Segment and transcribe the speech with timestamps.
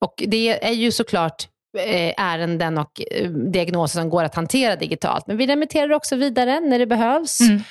[0.00, 1.46] Och det är ju såklart
[1.78, 5.26] Eh, ärenden och eh, diagnoser som går att hantera digitalt.
[5.26, 7.62] Men vi remitterar också vidare när det behövs mm.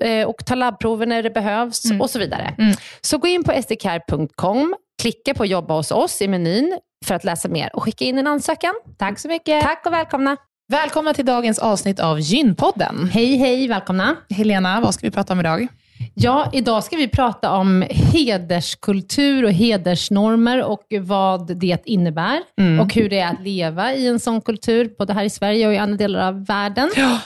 [0.00, 2.00] Eh, och tar labbprover när det behövs mm.
[2.00, 2.54] och så vidare.
[2.58, 2.76] Mm.
[3.00, 7.48] Så gå in på sdcare.com, klicka på jobba hos oss i menyn för att läsa
[7.48, 8.74] mer och skicka in en ansökan.
[8.98, 9.62] Tack så mycket.
[9.62, 10.36] Tack och välkomna.
[10.72, 13.10] Välkomna till dagens avsnitt av Gynpodden.
[13.12, 14.16] Hej, hej, välkomna.
[14.30, 15.68] Helena, vad ska vi prata om idag?
[16.14, 22.80] Ja, idag ska vi prata om hederskultur och hedersnormer och vad det innebär mm.
[22.80, 25.74] och hur det är att leva i en sån kultur, både här i Sverige och
[25.74, 26.90] i andra delar av världen.
[26.96, 27.20] Ja.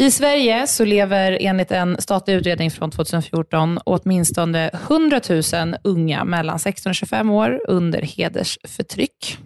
[0.00, 6.58] I Sverige så lever enligt en statlig utredning från 2014 åtminstone 100 000 unga mellan
[6.58, 9.38] 16 och 25 år under hedersförtryck.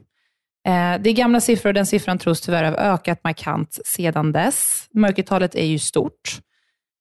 [0.67, 4.89] Eh, det är gamla siffror och den siffran tros tyvärr ha ökat markant sedan dess.
[4.95, 6.41] Mörkertalet är ju stort.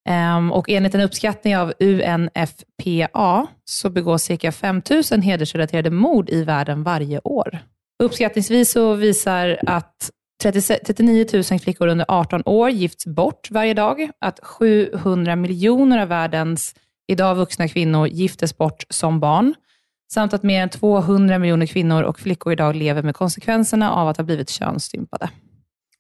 [0.10, 4.82] Um, och enligt en uppskattning av UNFPA så begås cirka 5
[5.12, 7.60] 000 hedersrelaterade mord i världen varje år.
[8.04, 10.10] Uppskattningsvis så visar att
[10.44, 16.76] 39 000 flickor under 18 år gifts bort varje dag, att 700 miljoner av världens
[17.08, 19.54] idag vuxna kvinnor giftes bort som barn,
[20.14, 24.18] samt att mer än 200 miljoner kvinnor och flickor idag lever med konsekvenserna av att
[24.18, 25.30] ha blivit könsstympade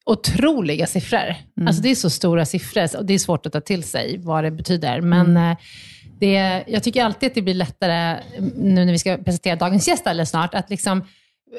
[0.05, 1.35] otroliga siffror.
[1.57, 1.67] Mm.
[1.67, 4.43] Alltså det är så stora siffror och det är svårt att ta till sig vad
[4.43, 5.01] det betyder.
[5.01, 5.51] Men mm.
[5.51, 5.57] Eh,
[6.19, 8.19] det, jag tycker alltid att det blir lättare,
[8.55, 11.03] nu när vi ska presentera dagens gäst alldeles snart, att liksom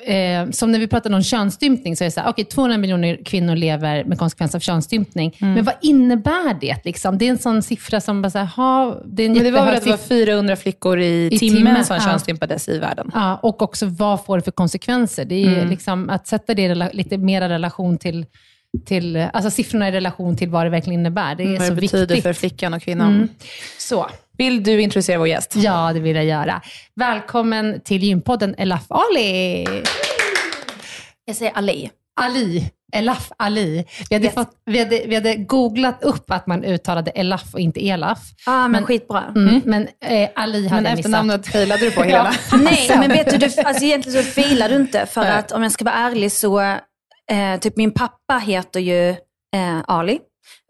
[0.03, 3.25] Eh, som när vi pratade om könsstympning, så är det så här, okay, 200 miljoner
[3.25, 5.37] kvinnor lever med konsekvens av könsstympning.
[5.41, 5.55] Mm.
[5.55, 6.85] Men vad innebär det?
[6.85, 7.19] Liksom?
[7.19, 9.51] Det är en sån siffra som bara så här, ha, det är en Men det
[9.51, 12.03] var väl att det var 400 flickor i, i timmen, timmen som ja.
[12.03, 13.11] könsstympades i världen?
[13.15, 15.25] Ja, och också vad får det för konsekvenser?
[15.25, 15.69] Det är mm.
[15.69, 18.27] liksom, att sätta det i lite mera relation till
[18.87, 21.35] till, alltså siffrorna i relation till vad det verkligen innebär.
[21.35, 22.23] Det är mm, vad så det betyder viktigt.
[22.23, 23.15] för flickan och kvinnan.
[23.15, 23.29] Mm.
[23.79, 24.07] Så.
[24.39, 25.53] Vill du introducera vår gäst?
[25.57, 26.63] Ja, det vill jag göra.
[26.97, 29.67] Välkommen till Gympodden Elaf Ali.
[31.25, 31.91] Jag säger Ali.
[32.21, 32.71] Ali.
[32.93, 33.85] Elaf Ali.
[34.11, 34.35] Vi hade, Yes.
[34.35, 38.19] fått, vi, hade, vi hade googlat upp att man uttalade Elaf och inte Elaf.
[38.47, 39.25] Ja, men, Men- skitbra.
[39.37, 39.61] Mm.
[39.65, 42.35] Men eh, Ali hade Men jag efternamnet failade du på hela.
[42.63, 45.07] Nej, men vet du, det, alltså egentligen så filar du inte.
[45.07, 46.61] För att om jag ska vara ärlig så,
[47.31, 49.09] eh, typ min pappa heter ju
[49.57, 50.19] eh, Ali.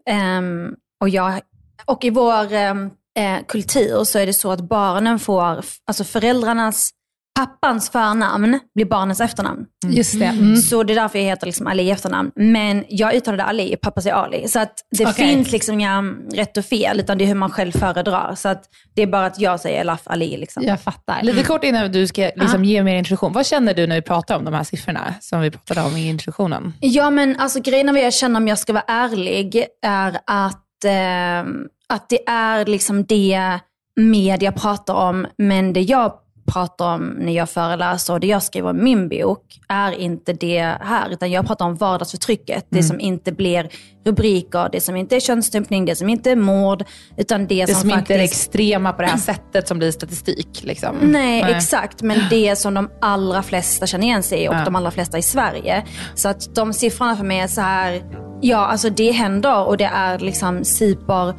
[0.09, 1.39] Ehm, och, jag,
[1.85, 6.91] och i vår ehm, eh, kultur så är det så att barnen får, alltså föräldrarnas,
[7.39, 9.65] pappans förnamn blir barnens efternamn.
[9.87, 10.25] Just det.
[10.25, 10.55] Mm.
[10.55, 12.31] Så det är därför jag heter liksom Ali i efternamn.
[12.35, 14.47] Men jag uttalade Ali, pappa säger Ali.
[14.47, 15.27] Så att det Okej.
[15.27, 16.01] finns liksom inga
[16.33, 18.35] rätt och fel, utan det är hur man själv föredrar.
[18.35, 18.63] Så att
[18.95, 20.37] det är bara att jag säger Elaf Ali.
[20.37, 20.63] Liksom.
[20.63, 21.23] Jag fattar.
[21.23, 23.33] Lite kort innan du ska liksom ge mer introduktion.
[23.33, 26.09] Vad känner du när vi pratar om de här siffrorna som vi pratade om i
[26.09, 26.73] introduktionen?
[26.79, 30.83] Ja, men alltså grejen av vad jag känner om jag ska vara ärlig är att,
[30.85, 31.51] eh,
[31.89, 33.59] att det är liksom det
[33.99, 36.13] media pratar om, men det jag
[36.53, 40.61] pratar om när jag föreläser och det jag skriver i min bok är inte det
[40.81, 42.65] här, utan jag pratar om vardagsförtrycket.
[42.69, 43.69] Det som inte blir
[44.05, 46.83] rubriker, det som inte är könsstympning, det som inte är mord,
[47.17, 48.47] utan det, Det som, som inte är det faktiskt...
[48.47, 50.63] extrema på det här sättet som blir statistik.
[50.63, 50.95] Liksom.
[51.01, 52.01] Nej, exakt.
[52.01, 54.65] Men det som de allra flesta känner igen sig i och Ja.
[54.65, 55.83] de allra flesta i Sverige.
[56.15, 58.01] Så att de siffrorna för mig är så här,
[58.41, 61.33] ja alltså det händer och det är liksom super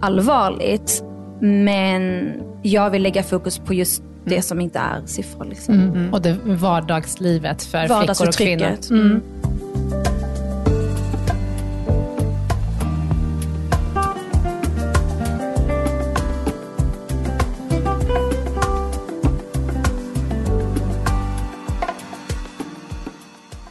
[0.00, 1.04] allvarligt.
[1.40, 2.32] Men
[2.62, 5.44] jag vill lägga fokus på just det som inte är siffror.
[5.44, 5.74] Liksom.
[5.74, 6.14] Mm.
[6.14, 9.20] Och det vardagslivet för flickor och kvinnor.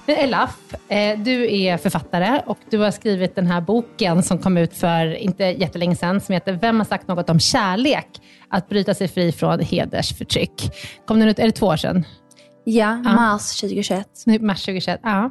[0.09, 4.57] Men Elaf, eh, du är författare och du har skrivit den här boken som kom
[4.57, 8.07] ut för inte jättelänge sedan som heter Vem har sagt något om kärlek?
[8.49, 10.71] Att bryta sig fri från hedersförtryck.
[11.05, 12.05] Kom den ut, är det två år sedan?
[12.63, 14.07] Ja, mars 2021.
[14.25, 14.99] Nu, Mars 2021.
[15.03, 15.29] Ja.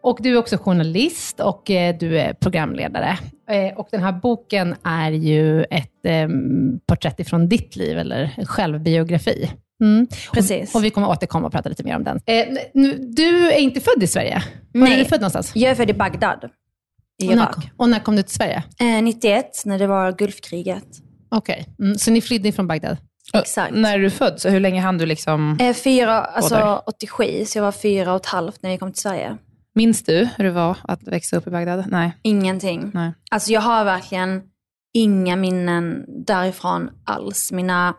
[0.00, 3.18] Och du är också journalist och eh, du är programledare.
[3.50, 6.28] Eh, och den här boken är ju ett eh,
[6.86, 9.50] porträtt ifrån ditt liv, eller en självbiografi.
[9.80, 10.06] Mm.
[10.32, 10.70] Precis.
[10.70, 12.20] Och, och vi kommer återkomma och prata lite mer om den.
[12.26, 14.42] Eh, nu, du är inte född i Sverige?
[14.72, 14.98] Var är Nej.
[14.98, 15.52] du född någonstans?
[15.54, 16.50] Jag är född i Bagdad.
[17.22, 18.62] I Och när, och när kom du till Sverige?
[18.80, 20.84] Eh, 91, när det var Gulfkriget.
[21.30, 22.96] Okej, mm, så ni flydde från Bagdad?
[23.34, 23.74] Exakt.
[23.74, 24.40] När är du född?
[24.40, 25.58] Så hur länge hann du liksom...
[25.60, 29.02] Eh, fyra, alltså 87, så jag var fyra och ett halvt när vi kom till
[29.02, 29.36] Sverige.
[29.74, 31.84] Minns du hur det var att växa upp i Bagdad?
[31.88, 32.12] Nej.
[32.22, 32.90] Ingenting.
[32.94, 33.12] Nej.
[33.30, 34.42] Alltså jag har verkligen
[34.94, 37.52] inga minnen därifrån alls.
[37.52, 37.94] Mina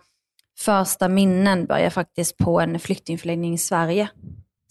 [0.66, 4.10] första minnen börjar faktiskt på en flyktingförläggning i Sverige.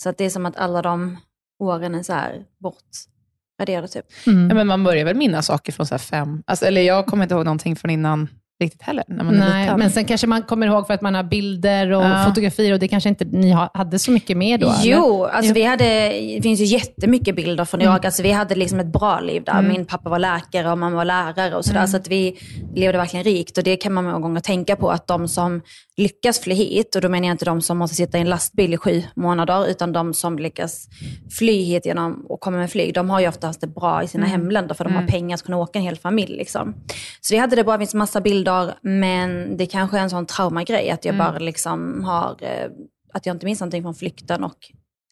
[0.02, 1.16] Så att det är som att alla de
[1.58, 4.06] åren är så här bortraderade typ.
[4.26, 4.48] Mm.
[4.48, 6.42] Ja, men man börjar väl minnas saker från så här fem...
[6.46, 8.28] Alltså, eller jag kommer inte ihåg någonting från innan
[8.60, 9.78] riktigt heller, när man är Nej, liten.
[9.78, 12.24] men sen kanske man kommer ihåg för att man har bilder och Ja.
[12.28, 14.66] fotografier och det kanske inte ni ha- hade så mycket med då?
[14.66, 14.78] eller?
[14.84, 15.54] Jo, alltså Jo.
[15.54, 18.04] vi hade, det finns ju jättemycket bilder från Irak.
[18.04, 19.62] Alltså vi hade liksom ett bra liv där.
[19.62, 21.86] Min pappa var läkare och mamma var lärare och sådär.
[21.86, 22.38] Så att vi
[22.74, 23.58] levde verkligen rikt.
[23.58, 25.60] Och det kan man många gånger tänka på, att de som
[25.96, 28.74] lyckas fly hit, och då menar jag inte de som måste sitta i en lastbil
[28.74, 30.88] i sju månader, utan de som lyckas
[31.38, 34.26] fly hit genom att komma med flyg, de har ju oftast det bra i sina
[34.26, 36.36] hemländer, för de har pengar att kunna åka en hel familj.
[36.36, 36.74] Liksom.
[37.20, 38.49] Så vi hade det bra, det finns massa bilder,
[38.80, 42.70] men det kanske är en sån traumagrej, att jag bara liksom har, eh,
[43.12, 44.56] att jag inte minns någonting från flykten och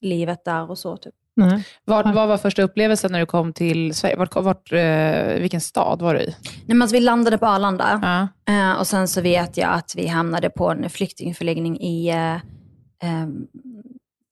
[0.00, 0.96] livet där och så.
[0.96, 1.14] Typ.
[1.36, 1.64] Nej.
[1.84, 4.16] Vart, vad var första upplevelsen när du kom till Sverige?
[4.16, 6.26] Vart, vart, eh, vilken stad var du i?
[6.26, 10.06] Nej, men alltså, vi landade på Arlanda eh, och sen så vet jag att vi
[10.06, 13.28] hamnade på en flyktingförläggning i, eh, eh,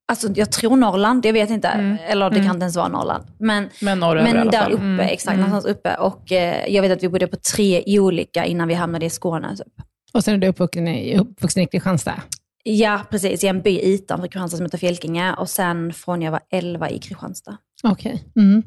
[0.08, 1.68] alltså jag tror Norrland, jag vet inte,
[2.08, 3.25] eller det kan inte ens vara Norrland.
[3.38, 5.00] Men, Men men där uppe, Mm.
[5.00, 5.94] exakt, någonstans uppe.
[5.94, 9.56] Och eh, jag vet att vi bodde på tre olika innan vi hamnade i Skåne.
[9.56, 9.66] Typ.
[10.14, 12.22] Och sen är du uppvuxen i, uppvuxen i Kristianstad?
[12.64, 13.44] Ja, precis.
[13.44, 16.98] I en by utanför Kristianstad som heter Fjälkinge och sen från jag var 11 i
[16.98, 17.56] Kristianstad.
[17.84, 18.25] Okej.
[18.36, 18.62] Mm.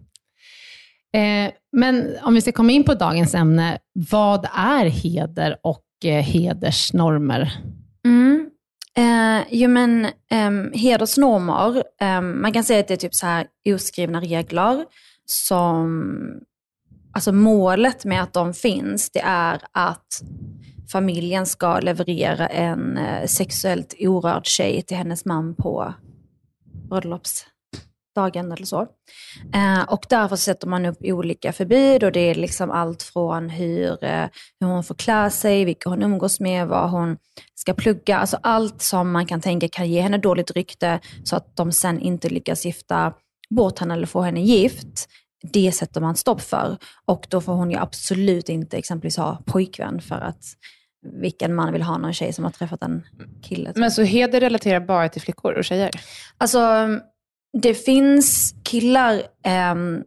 [1.14, 3.78] Eh, men om vi ska komma in på dagens ämne,
[4.12, 7.52] vad är heder och eh, hedersnormer?
[8.06, 8.49] Mm.
[9.00, 13.48] Eh, jo men eh, hedersnormer, eh, man kan säga att det är typ så här
[13.66, 14.86] oskrivna regler
[15.26, 16.14] som,
[17.14, 20.22] alltså målet med att de finns, det är att
[20.92, 25.94] familjen ska leverera en eh, sexuellt orörd tjej till hennes man på
[26.90, 27.59] bröllopsdagen
[28.28, 28.82] eller så.
[29.54, 34.04] Eh, och därför sätter man upp olika förbud och det är liksom allt från hur,
[34.04, 34.26] eh,
[34.60, 37.18] hur hon får klä sig, vilka hon umgås med, vad hon
[37.56, 38.18] ska plugga.
[38.18, 42.00] Alltså allt som man kan tänka kan ge henne dåligt rykte så att de sen
[42.00, 43.14] inte lyckas gifta
[43.50, 45.10] bort henne eller få henne gift.
[45.54, 46.78] Det sätter man stopp för.
[47.06, 50.44] Och då får hon ju absolut inte exempelvis ha pojkvän för att
[51.02, 53.04] vilken man vill ha någon tjej som har träffat en
[53.42, 53.70] kille.
[53.70, 53.78] typ.
[53.78, 55.92] Men så heder relaterar bara till flickor och tjejer?
[56.38, 56.60] Alltså,
[57.54, 60.04] det finns killar ehm,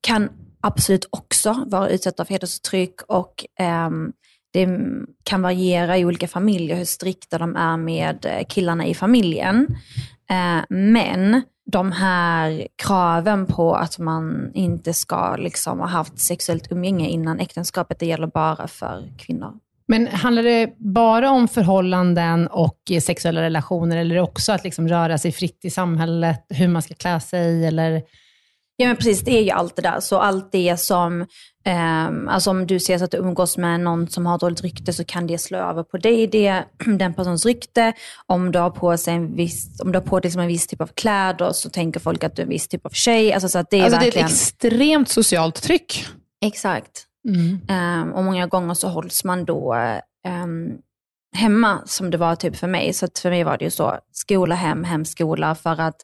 [0.00, 0.28] kan
[0.60, 4.12] absolut också vara utsatta för hedersförtryck och ehm,
[4.52, 4.68] det
[5.22, 9.66] kan variera i olika familjer hur strikta de är med eh, killarna i familjen.
[10.30, 17.08] Eh, men de här kraven på att man inte ska liksom ha haft sexuellt umgänge
[17.08, 19.58] innan äktenskapet, det gäller bara för kvinnor.
[19.90, 24.88] Men handlar det bara om förhållanden och sexuella relationer, eller är det också att liksom
[24.88, 27.66] röra sig fritt i samhället, hur man ska klä sig?
[27.66, 28.02] Eller?
[28.76, 30.00] Ja men precis, det är ju allt det där.
[30.00, 31.20] Så allt det som,
[31.64, 34.92] eh, alltså om du ser så att du umgås med någon som har dåligt rykte
[34.92, 36.64] så kan det slå över på dig, det,
[36.98, 37.92] den persons rykte.
[38.26, 40.66] Om du har på, sig en viss, om du har på dig liksom en viss
[40.66, 43.32] typ av kläder så tänker folk att du är en viss typ av tjej.
[43.32, 44.26] Alltså, så att det är, alltså verkligen...
[44.28, 46.06] det är ett extremt socialt tryck.
[46.44, 47.06] Exakt.
[47.28, 47.60] Mm.
[48.02, 49.76] Um, och många gånger så hålls man då
[50.28, 50.78] um,
[51.36, 52.92] hemma, som det var typ för mig.
[52.92, 55.54] Så för mig var det ju så, skola, hem, hem, skola.
[55.54, 55.96] För att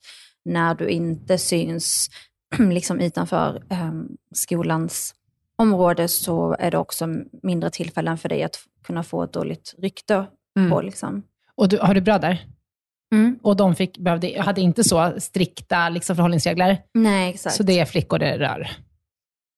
[0.44, 2.10] när du inte syns
[2.58, 5.14] liksom utanför um, skolans
[5.58, 7.06] område så är det också
[7.42, 10.26] mindre tillfällen för dig att kunna få ett dåligt rykte
[10.58, 10.70] Mm.
[10.70, 10.80] på.
[10.80, 11.22] Liksom.
[11.54, 12.46] Och du, har du bröder?
[13.12, 13.38] Mm.
[13.42, 16.78] Och de fick, behövde, hade inte så strikta liksom, förhållningsregler?
[16.94, 17.56] Nej, exakt.
[17.56, 18.70] Så det är flickor det rör?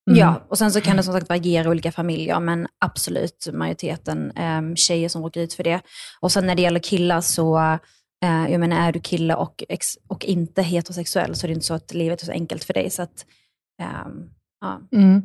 [0.08, 0.18] Mm.
[0.18, 4.30] Ja, och sen så kan det som sagt variera i olika familjer, men absolut majoriteten
[4.30, 5.80] eh, tjejer som råkar ut för det.
[6.20, 7.58] Och sen när det gäller killar så,
[8.24, 11.66] eh, jag menar är du kille och, ex, och inte heterosexuell så är det inte
[11.66, 12.90] så att livet är så enkelt för dig.
[12.90, 13.26] Så att,
[13.82, 14.80] ehm, ja.
[14.92, 15.22] Mm.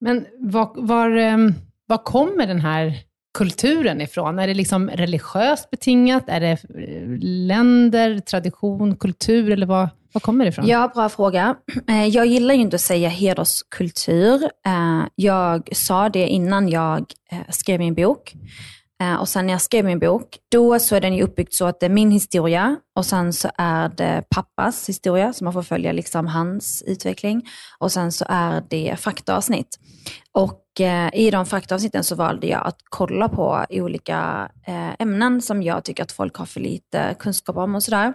[0.00, 1.54] Men var, var, ehm,
[1.86, 2.98] var kommer den här
[3.34, 4.38] kulturen ifrån?
[4.38, 6.24] Är det liksom religiöst betingat?
[6.26, 10.66] Är det eh, länder, tradition, kultur eller vad, vad kommer det ifrån?
[10.66, 11.56] Ja, bra fråga.
[11.88, 14.42] Eh, jag gillar ju inte att säga hederskultur.
[14.66, 17.04] Eh, jag sa det innan jag
[17.48, 18.34] skrev min bok.
[19.02, 21.66] Eh, och sen när jag skrev min bok, då så är den ju uppbyggd så
[21.66, 25.62] att det är min historia och sen så är det pappas historia, så man får
[25.62, 27.42] följa liksom hans utveckling.
[27.78, 29.78] Och sen så är det faktaavsnitt.
[30.32, 35.62] Och eh, i de faktaavsnitten så valde jag att kolla på olika eh, ämnen som
[35.62, 38.14] jag tycker att folk har för lite kunskap om och sådär.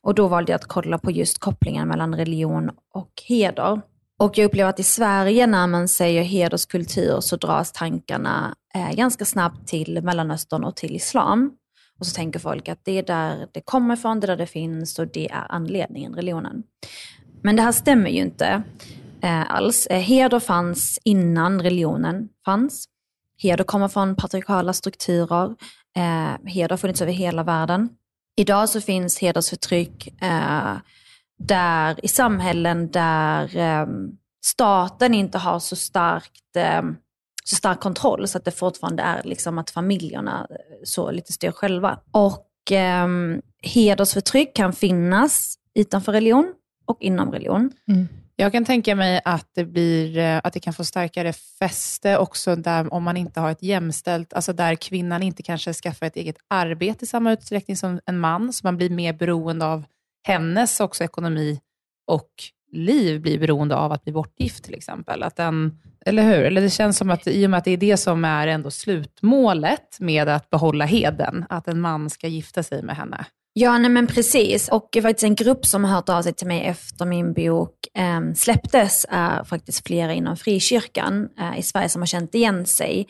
[0.00, 3.80] Och då valde jag att kolla på just kopplingen mellan religion och heder.
[4.18, 9.24] Och jag upplever att i Sverige när man säger hederskultur så dras tankarna eh, ganska
[9.24, 11.52] snabbt till Mellanöstern och till islam.
[11.98, 14.46] Och så tänker folk att det är där det kommer ifrån, det är där det
[14.46, 16.62] finns och det är anledningen, religionen.
[17.42, 18.62] Men det här stämmer ju inte
[19.22, 19.86] eh, alls.
[19.86, 22.88] Eh, heder fanns innan religionen fanns.
[23.42, 25.54] Heder kommer från patriarkala strukturer.
[25.96, 27.88] Eh, heder har funnits över hela världen.
[28.36, 30.76] Idag så finns hedersförtryck eh,
[31.38, 33.86] där, i samhällen där eh,
[34.44, 36.82] staten inte har så, starkt, eh,
[37.44, 41.50] så stark kontroll så att det fortfarande är liksom att familjerna eh, så lite styr
[41.50, 41.98] själva.
[42.10, 43.08] Och eh,
[43.62, 47.72] hedersförtryck kan finnas utanför religion och inom religion.
[47.88, 48.08] Mm.
[48.38, 52.56] Jag kan tänka mig att det, blir, eh, att det kan få starkare fäste också
[52.56, 56.36] där, om man inte har ett jämställt, alltså där kvinnan inte kanske skaffar ett eget
[56.48, 59.84] arbete i samma utsträckning som en man, så man blir mer beroende av
[60.26, 61.60] hennes också ekonomi
[62.06, 62.30] och
[62.72, 65.22] liv blir beroende av att bli bortgift till exempel.
[65.22, 66.44] Att den, eller hur?
[66.44, 68.70] Eller det känns som att i och med att det är det som är ändå
[68.70, 73.26] slutmålet med att behålla heden, att en man ska gifta sig med henne.
[73.52, 74.68] Ja, nej men precis.
[74.68, 77.32] Och det är faktiskt en grupp som har hört av sig till mig efter min
[77.32, 82.66] bok eh, släpptes, är faktiskt flera inom frikyrkan eh, i Sverige som har känt igen
[82.66, 83.06] sig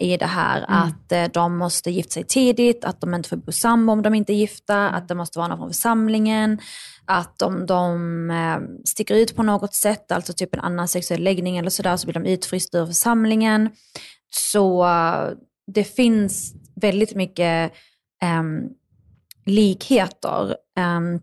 [0.00, 3.52] i det här att eh, de måste gifta sig tidigt, att de inte får bo
[3.52, 6.58] sambo om de inte är gifta, att det måste vara någon från församlingen,
[7.04, 11.58] att om de eh, sticker ut på något sätt, alltså typ en annan sexuell läggning
[11.58, 13.70] eller sådär, så blir de utfrysta ur församlingen.
[14.30, 15.28] Så eh,
[15.66, 17.72] det finns väldigt mycket
[18.22, 18.68] ehm,
[19.46, 20.56] likheter.
[20.78, 21.20] Um,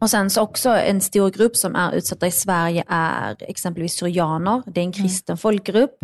[0.00, 4.62] och sen så också en stor grupp som är utsatta i Sverige är exempelvis syrianer.
[4.66, 5.98] Det är en kristen folkgrupp.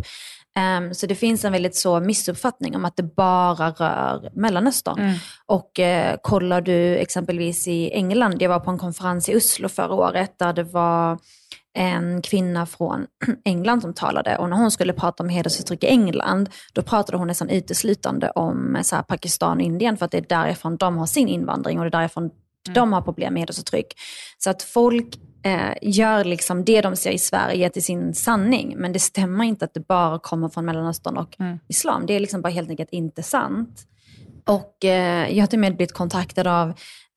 [0.58, 5.14] Um, så det finns en väldigt så missuppfattning om att det bara rör Mellanöstern.
[5.46, 9.94] Och eh, kollar du exempelvis i England, jag var på en konferens i Oslo förra
[9.94, 11.18] året där det var
[11.74, 13.06] en kvinna från
[13.44, 17.26] England som talade och när hon skulle prata om hedersförtryck i England, då pratade hon
[17.26, 20.98] nästan uteslutande om eh, så här, Pakistan och Indien för att det är därifrån de
[20.98, 22.30] har sin invandring och det är därifrån
[22.74, 23.86] de har problem med hedersförtryck.
[24.38, 28.92] Så att folk eh, gör liksom det de ser i Sverige till sin sanning, men
[28.92, 31.36] det stämmer inte att det bara kommer från Mellanöstern och
[31.68, 32.06] islam.
[32.06, 33.86] Det är liksom bara helt enkelt inte sant.
[34.46, 36.68] Och eh, jag har till och med blivit kontaktad av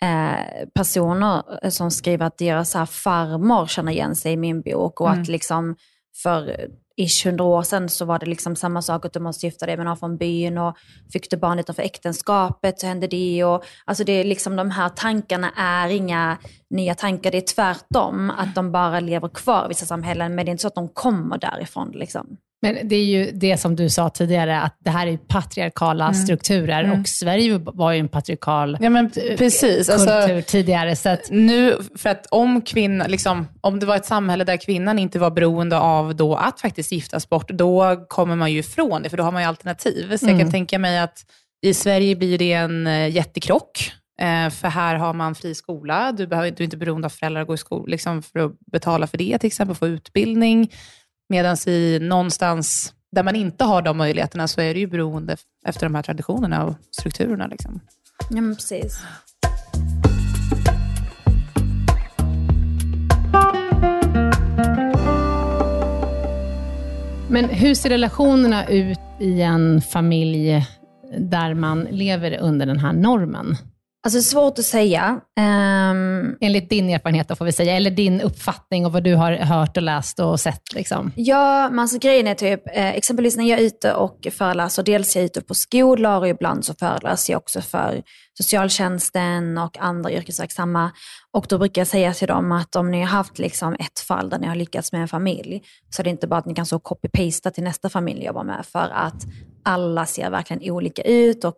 [0.02, 5.02] eh, personer eh, som skriver att deras här farmor känner igen sig i min bok
[5.02, 5.76] och att liksom
[6.24, 9.66] för ish hundra år sedan så var det liksom samma sak att du måste gifta
[9.66, 10.78] dig med någon från byn och
[11.14, 13.44] fick du barn utanför äktenskapet så hände det.
[13.44, 16.38] Och, alltså det är liksom de här tankarna är inga
[16.70, 20.50] nya tankar, det är tvärtom att de bara lever kvar i vissa samhällen men det
[20.50, 21.92] är inte så att de kommer därifrån.
[21.92, 22.38] Liksom.
[22.64, 26.14] Men det är ju det som du sa tidigare, att det här är patriarkala mm.
[26.14, 27.02] strukturer mm.
[27.02, 29.88] och Sverige var ju en patriarkal ja, men precis.
[29.88, 30.96] kultur alltså, tidigare.
[30.96, 31.32] Så att...
[31.32, 35.32] Nu, för att om, kvinna, liksom, om det var ett samhälle där kvinnan inte var
[35.32, 39.24] beroende av då att faktiskt giftas bort, då kommer man ju ifrån det, för då
[39.24, 40.18] har man ju alternativ.
[40.18, 40.36] Så mm.
[40.36, 40.52] jag kan mm.
[40.52, 41.26] tänka mig att
[41.62, 43.92] i Sverige blir det en eh, jättekrock.
[44.22, 47.42] Eh, för här har man fri skola, du, behöver, du är inte beroende av föräldrar
[47.42, 50.72] att gå i skola liksom för att betala för det, till exempel få utbildning.
[51.30, 55.86] Medan i någonstans där man inte har de möjligheterna så är det ju beroende efter
[55.86, 57.48] de här traditionerna och strukturerna.
[57.48, 57.80] Liksom.
[58.30, 59.04] Ja, men precis.
[67.30, 70.66] Men hur ser relationerna ut i en familj
[71.18, 73.56] där man lever under den här normen?
[74.06, 75.22] Alltså svårt att säga.
[75.40, 79.32] Um, Enligt din erfarenhet då får vi säga, eller din uppfattning och vad du har
[79.32, 80.74] hört och läst och sett.
[80.74, 81.12] Liksom.
[81.16, 85.16] Ja, men alltså grejen är typ, eh, exempelvis när jag är ute och föreläser, dels
[85.16, 88.02] är jag ute på skolor och ibland så föreläser jag också för
[88.38, 90.92] socialtjänsten och andra yrkesverksamma.
[91.32, 94.30] Och då brukar jag säga till dem att om ni har haft liksom ett fall
[94.30, 96.66] där ni har lyckats med en familj, så är det inte bara att ni kan
[96.66, 99.24] så copy-pasta till nästa familj ni jobbar med, för att
[99.66, 101.58] alla ser verkligen olika ut och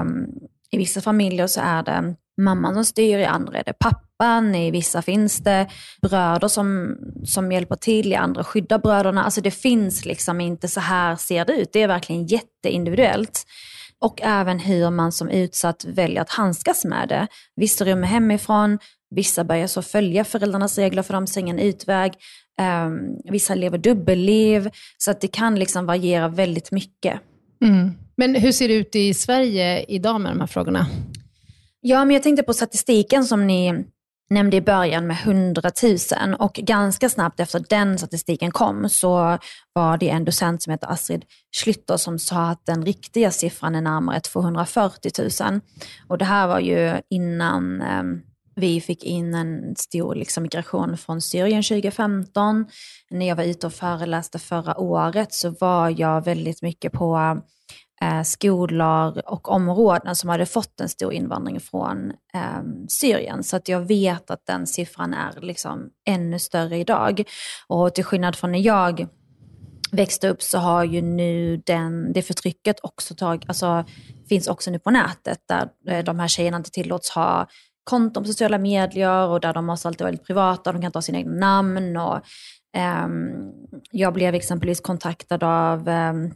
[0.00, 0.26] um,
[0.72, 4.70] i vissa familjer så är det mamman som styr, i andra är det pappan, i
[4.70, 5.66] vissa finns det
[6.02, 9.24] bröder som, som hjälper till, i andra skyddar bröderna.
[9.24, 11.72] Alltså det finns liksom inte så här ser det ut.
[11.72, 13.44] Det är verkligen jätteindividuellt.
[14.00, 17.26] Och även hur man som utsatt väljer att handskas med det.
[17.56, 18.78] Vissa rymmer hemifrån,
[19.10, 22.12] vissa börjar så följa föräldrarnas regler för de ser ingen utväg.
[22.86, 24.70] Um, vissa lever dubbelliv.
[24.98, 27.20] Så att det kan liksom variera väldigt mycket.
[27.64, 27.90] Mm.
[28.16, 30.86] Men hur ser det ut i Sverige idag med de här frågorna?
[31.80, 33.84] Ja, men jag tänkte på statistiken som ni
[34.30, 39.38] nämnde i början med 100 000 och ganska snabbt efter den statistiken kom så
[39.72, 41.24] var det en docent som heter Astrid
[41.56, 45.10] Schlytter som sa att den riktiga siffran är närmare 240
[45.42, 45.60] 000.
[46.08, 48.20] Och det här var ju innan ehm,
[48.54, 52.66] vi fick in en stor liksom, migration från Syrien 2015.
[53.10, 57.40] När jag var ute och föreläste förra året så var jag väldigt mycket på
[58.02, 63.42] Eh, skolor och områden som hade fått en stor invandring från eh, Syrien.
[63.42, 67.22] Så att jag vet att den siffran är liksom ännu större idag.
[67.68, 69.06] Och till skillnad från när jag
[69.92, 73.84] växte upp så har ju nu den, det förtrycket också tagit, alltså,
[74.28, 77.46] finns också nu på nätet där eh, de här tjejerna inte tillåts ha
[77.84, 80.96] konton på sociala medier och där de måste alltid vara väldigt privata, de kan inte
[80.96, 81.96] ha sina egna namn.
[81.96, 82.20] Och,
[83.04, 83.52] um,
[83.90, 86.34] jag blev exempelvis kontaktad av um,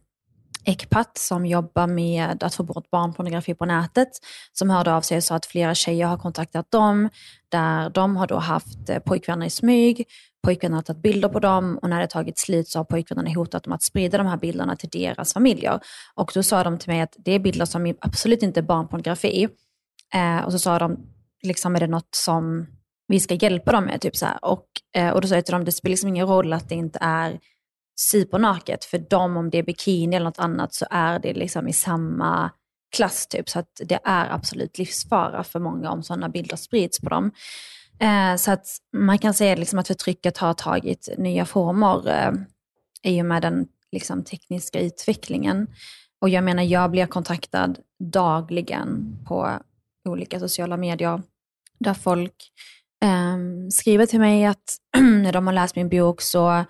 [0.69, 4.09] Ecpat som jobbar med att få bort barnpornografi på nätet,
[4.53, 7.09] som hörde av sig och sa att flera tjejer har kontaktat dem,
[7.49, 10.05] där de har då haft eh, pojkvänner i smyg,
[10.45, 13.65] pojkvänner har tagit bilder på dem och när det tagit slut så har pojkvännerna hotat
[13.65, 15.81] dem att sprida de här bilderna till deras familjer.
[16.15, 19.49] Och då sa de till mig att det är bilder som absolut inte är barnpornografi.
[20.15, 20.97] Eh, och så sa de,
[21.43, 22.67] liksom är det något som
[23.09, 24.01] vi ska hjälpa dem med?
[24.01, 26.53] Typ så och, eh, och då sa jag till dem, det spelar liksom ingen roll
[26.53, 27.39] att det inte är
[27.97, 28.85] supernaket.
[28.85, 32.51] För dem, om det är bikini eller något annat, så är det liksom i samma
[32.97, 33.27] klass.
[33.27, 33.49] Typ.
[33.49, 37.33] Så att det är absolut livsfara för många om sådana bilder sprids på dem.
[37.99, 42.33] Eh, så att man kan säga liksom att förtrycket har tagit nya former eh,
[43.03, 45.67] i och med den liksom, tekniska utvecklingen.
[46.21, 49.59] Och jag menar, jag blir kontaktad dagligen på
[50.09, 51.23] olika sociala medier
[51.79, 52.53] där folk
[53.03, 53.37] eh,
[53.71, 56.65] skriver till mig att när de har läst min bok så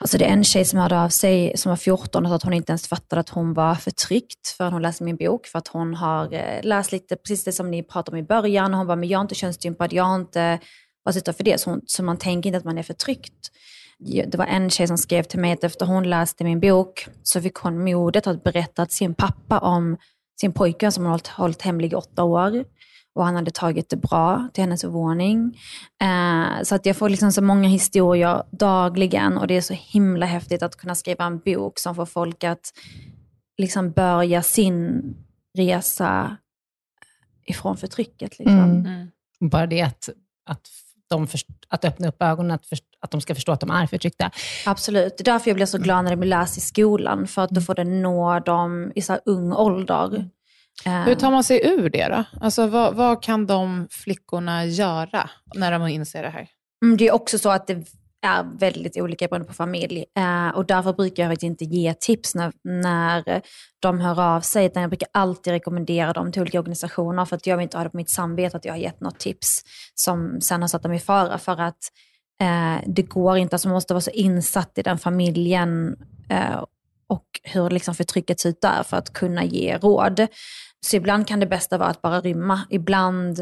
[0.00, 2.42] Alltså det är en tjej som hörde av sig som var 14 och sa att
[2.42, 5.46] hon inte ens fattade att hon var förtryckt förrän hon läste min bok.
[5.46, 8.74] För att hon har eh, läst lite, precis det som ni pratade om i början.
[8.74, 10.58] Hon bara, men jag är inte könsstympad, jag har inte
[11.04, 11.60] varit för det.
[11.60, 13.50] Så, hon, så man tänker inte att man är förtryckt.
[14.26, 17.40] Det var en tjej som skrev till mig att efter hon läste min bok så
[17.40, 19.96] fick hon modet att berätta till sin pappa om
[20.40, 22.64] sin pojkvän som hon hållit, hållit hemlig i åtta år
[23.18, 25.58] och han hade tagit det bra till hennes förvåning.
[26.02, 30.26] Eh, så att jag får liksom så många historier dagligen och det är så himla
[30.26, 32.72] häftigt att kunna skriva en bok som får folk att
[33.58, 35.02] liksom börja sin
[35.58, 36.36] resa
[37.46, 38.38] ifrån förtrycket.
[38.38, 38.58] Liksom.
[38.58, 38.86] Mm.
[38.86, 39.08] Mm.
[39.40, 40.08] Bara det att,
[40.46, 40.68] att,
[41.10, 43.86] de först, att öppna upp ögonen, att, först, att de ska förstå att de är
[43.86, 44.30] förtryckta.
[44.66, 45.16] Absolut.
[45.18, 47.50] Det är därför jag blir så glad när det blir läst i skolan, för att
[47.50, 47.64] då mm.
[47.64, 50.30] får det nå dem i så ung ålder.
[50.84, 52.24] Hur tar man sig ur det då?
[52.40, 56.48] Alltså, vad, vad kan de flickorna göra när de inser det här?
[56.84, 57.86] Mm, det är också så att det
[58.22, 60.04] är väldigt olika beroende på familj.
[60.18, 63.42] Eh, och därför brukar jag inte ge tips när, när
[63.80, 64.66] de hör av sig.
[64.66, 67.84] Utan jag brukar alltid rekommendera dem till olika organisationer för att jag vill inte ha
[67.84, 69.62] det på mitt samvete att jag har gett något tips
[69.94, 71.38] som sen har satt dem i fara.
[71.38, 71.78] För att
[72.40, 75.96] eh, det går inte, alltså man måste vara så insatt i den familjen
[76.30, 76.64] eh,
[77.08, 80.26] och hur liksom förtrycket ser ut där för att kunna ge råd.
[80.86, 82.60] Så ibland kan det bästa vara att bara rymma.
[82.70, 83.38] Ibland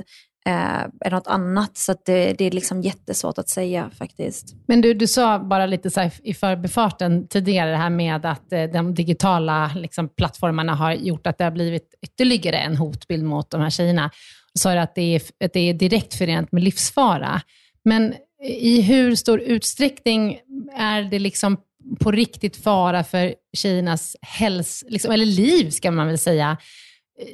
[0.47, 1.77] eh, är det något annat.
[1.77, 4.55] Så det, det, är liksom jättesvårt att säga faktiskt.
[4.67, 8.65] Men du, du sa bara lite så i förbifarten tidigare, det här med att eh,
[8.65, 13.61] de digitala liksom, plattformarna har gjort att det har blivit ytterligare en hotbild mot de
[13.61, 14.11] här tjejerna.
[14.55, 17.41] Du sa att det är, att det är direkt förenat med livsfara.
[17.85, 18.15] Men
[18.49, 20.39] i hur stor utsträckning
[20.77, 21.57] är det liksom
[22.01, 26.57] på riktigt fara för tjejernas hälsa, liksom, eller liv ska man väl säga,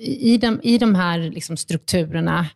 [0.01, 2.47] i de, i de här liksom, strukturerna?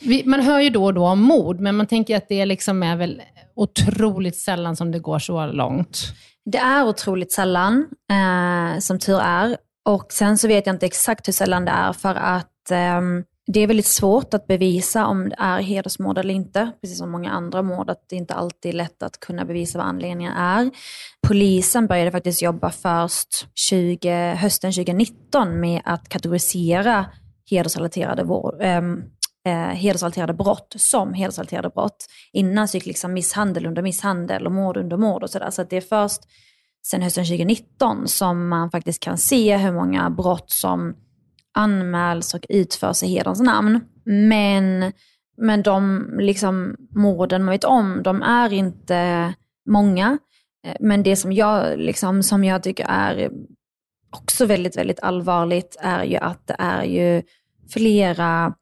[0.00, 2.82] Vi, man hör ju då och då om mord, men man tänker att det liksom
[2.82, 3.22] är väl
[3.56, 5.98] otroligt sällan som det går så långt.
[6.44, 9.56] Det är otroligt sällan, eh, som tur är.
[9.84, 13.00] Och sen så vet jag inte exakt hur sällan det är, för att eh,
[13.46, 17.30] det är väldigt svårt att bevisa om det är hedersmord eller inte, precis som många
[17.30, 20.70] andra mord, att det inte alltid är lätt att kunna bevisa vad anledningen är.
[21.26, 27.06] Polisen började faktiskt jobba först 20, hösten 2019 med att kategorisera
[27.50, 29.02] hedersrelaterade, vård, ehm,
[29.46, 32.06] eh, hedersrelaterade brott som hedersrelaterade brott.
[32.32, 35.50] Innan så gick liksom misshandel under misshandel och mord under mord och sådär.
[35.50, 36.20] Så det är först
[36.86, 40.94] sen hösten 2019 som man faktiskt kan se hur många brott som
[41.56, 43.80] anmäls och utförs i hederns namn.
[44.04, 44.92] Men,
[45.36, 49.34] men de liksom, morden man vet om, de är inte
[49.68, 50.18] många.
[50.66, 53.30] Eh, men det som jag, liksom, som jag tycker är
[54.10, 57.22] också väldigt, väldigt allvarligt är ju att det är ju
[57.68, 58.54] flera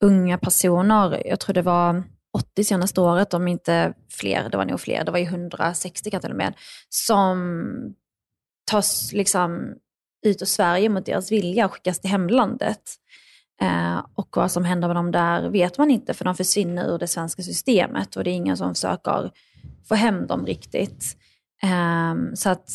[0.00, 4.80] unga personer, jag tror det var 80 senaste året, om inte fler, det var nog
[4.80, 6.54] fler, det var ju 160 kan till och med,
[6.88, 7.94] som
[8.70, 9.74] tas liksom
[10.26, 12.82] ut ur Sverige mot deras vilja och skickas till hemlandet.
[13.60, 16.98] Eh, och vad som händer med dem där vet man inte, för de försvinner ur
[16.98, 19.30] det svenska systemet och det är ingen som försöker
[19.88, 21.16] få hem dem riktigt.
[21.62, 22.70] Eh, så att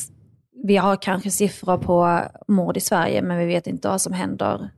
[0.65, 4.69] vi har kanske siffror på mord i Sverige, men vi vet inte vad som händer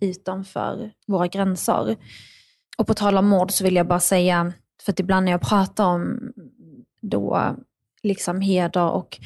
[0.00, 1.96] utanför våra gränser.
[2.78, 4.52] Och på tal om mord så vill jag bara säga,
[4.82, 6.32] för att ibland när jag pratar om
[7.00, 7.56] då
[8.02, 9.18] liksom heder och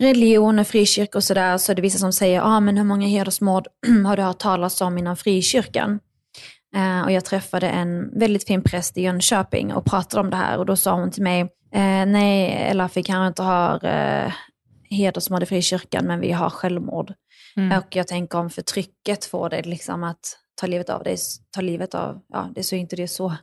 [0.00, 3.06] religion och frikyrka och sådär, så är det vissa som säger, ah, men hur många
[3.06, 3.66] hedersmord
[4.06, 6.00] har du hört talas om inom frikyrkan?
[6.76, 10.58] Uh, och jag träffade en väldigt fin präst i Jönköping och pratade om det här
[10.58, 11.40] och då sa hon till mig,
[11.74, 14.32] eh, nej Elafi kanske inte har uh,
[14.90, 17.14] hedersmord i frikyrkan, men vi har självmord.
[17.56, 17.78] Mm.
[17.78, 21.16] Och jag tänker om förtrycket får dig liksom att ta livet av dig,
[21.50, 23.34] ta livet av, ja, det så inte det så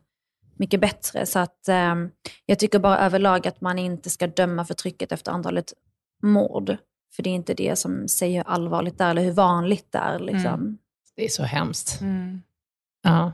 [0.60, 1.26] mycket bättre.
[1.26, 2.12] Så att um,
[2.46, 5.74] jag tycker bara överlag att man inte ska döma förtrycket efter antalet
[6.24, 6.78] mord.
[7.16, 9.98] För det är inte det som säger hur allvarligt det är eller hur vanligt det
[9.98, 10.20] är.
[10.20, 10.54] Liksom.
[10.54, 10.78] Mm.
[11.16, 12.02] Det är så hemskt.
[12.02, 12.42] Mm.
[13.04, 13.34] Ja.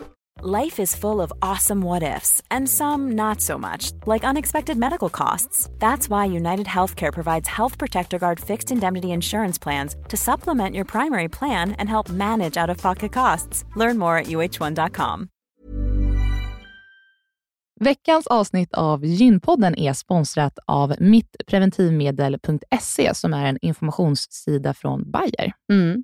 [0.43, 5.09] Life is full of awesome what ifs and some not so much, like unexpected medical
[5.09, 5.69] costs.
[5.77, 10.85] That's why United Healthcare provides Health Protector Guard fixed indemnity insurance plans to supplement your
[10.85, 13.65] primary plan and help manage out of pocket costs.
[13.75, 15.29] Learn more at uh1.com.
[17.79, 25.53] Veckans avsnitt av Gynpodden är sponsrat av mittpreventivmedel.se som är en informationssida från Bayer.
[25.71, 26.03] Mm.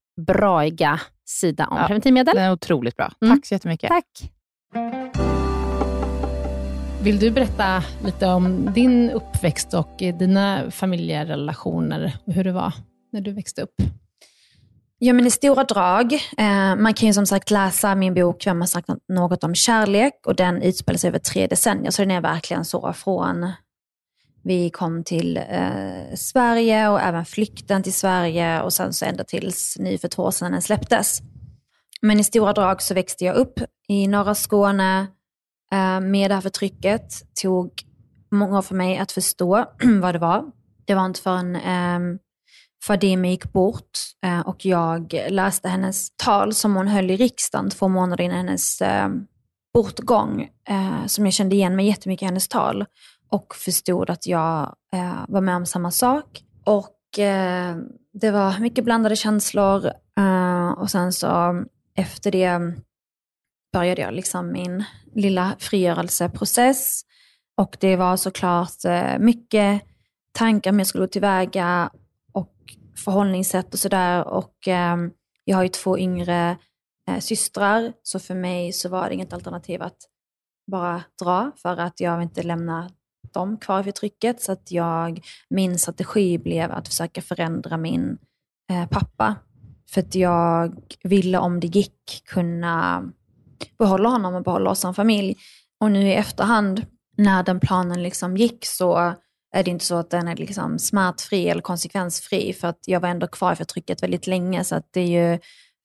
[0.27, 1.87] braiga sida om Ja.
[1.87, 2.35] preventivmedel.
[2.35, 3.11] Den är otroligt bra.
[3.21, 3.35] Mm.
[3.37, 3.89] Tack så jättemycket.
[3.89, 4.31] Tack.
[7.03, 12.73] Vill du berätta lite om din uppväxt och dina familjerelationer och hur det var
[13.11, 13.73] när du växte upp?
[14.97, 16.13] Ja, men i stora drag.
[16.13, 20.13] Eh, man kan ju som sagt läsa min bok Vem har sagt något om kärlek
[20.25, 21.91] och den utspelar sig över tre decennier.
[21.91, 23.51] Så den är verkligen så från
[24.43, 29.77] vi kom till eh, Sverige och även flykten till Sverige och sen så ända tills
[29.79, 31.21] nu för två år sedan den släpptes.
[32.01, 35.07] Men i stora drag så växte jag upp i norra Skåne
[35.71, 37.13] eh, med det här förtrycket.
[37.41, 37.71] tog
[38.31, 39.65] många år för mig att förstå
[40.01, 40.45] vad det var.
[40.85, 42.19] Det var inte förrän eh,
[42.83, 47.87] Fadime gick bort eh, och jag läste hennes tal som hon höll i riksdagen två
[47.87, 49.09] månader innan hennes eh,
[49.73, 52.85] bortgång, eh, som jag kände igen mig jättemycket i hennes tal
[53.31, 56.43] och förstod att jag eh, var med om samma sak.
[56.65, 57.75] Och eh,
[58.13, 59.85] det var mycket blandade känslor
[60.17, 61.63] eh, och sen så
[61.95, 62.59] efter det
[63.73, 64.83] började jag liksom min
[65.15, 67.01] lilla frigörelseprocess.
[67.57, 69.81] Och det var såklart eh, mycket
[70.31, 71.91] tankar om jag skulle gå tillväga
[72.33, 72.55] och
[73.03, 74.27] förhållningssätt och sådär.
[74.27, 74.97] Och eh,
[75.43, 76.57] jag har ju två yngre
[77.09, 79.97] eh, systrar, så för mig så var det inget alternativ att
[80.71, 82.89] bara dra för att jag vill inte lämna
[83.33, 84.41] dem kvar i förtrycket.
[84.41, 88.17] Så att jag, min strategi blev att försöka förändra min
[88.71, 89.35] eh, pappa.
[89.89, 93.03] För att jag ville om det gick kunna
[93.79, 95.35] behålla honom och behålla oss som familj.
[95.79, 96.85] Och nu i efterhand,
[97.17, 99.13] när den planen liksom gick så
[99.53, 102.53] är det inte så att den är liksom smärtfri eller konsekvensfri.
[102.53, 104.63] För att jag var ändå kvar i förtrycket väldigt länge.
[104.63, 105.39] Så att det är ju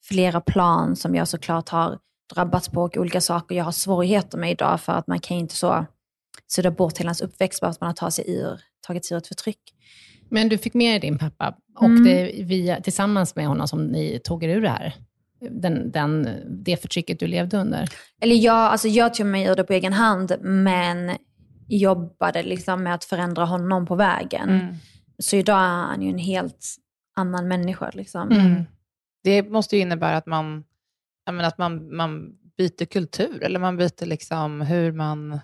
[0.04, 1.98] flera plan som jag såklart har
[2.34, 4.80] drabbats på och olika saker jag har svårigheter med idag.
[4.80, 5.86] För att man kan ju inte så
[6.48, 9.14] sudda bort hela ens uppväxt bara för att man har tagit sig ur, tagit sig
[9.14, 9.60] ur ett förtryck.
[10.30, 12.04] Men du fick med dig din pappa och Mm.
[12.04, 14.94] det via, tillsammans med honom som ni tog er ur det här.
[15.50, 16.28] Den, den,
[16.64, 17.88] det förtrycket du levde under.
[18.20, 21.16] Eller jag, alltså jag tog mig ur det på egen hand, men
[21.68, 24.48] jobbade liksom med att förändra honom på vägen.
[24.48, 24.74] Mm.
[25.18, 26.66] Så idag är han ju en helt
[27.16, 27.90] annan människa.
[27.94, 28.30] Liksom.
[28.30, 28.62] Mm.
[29.24, 30.64] Det måste ju innebära att man,
[31.26, 35.40] menar, att man, man byter kultur, eller man byter liksom hur man,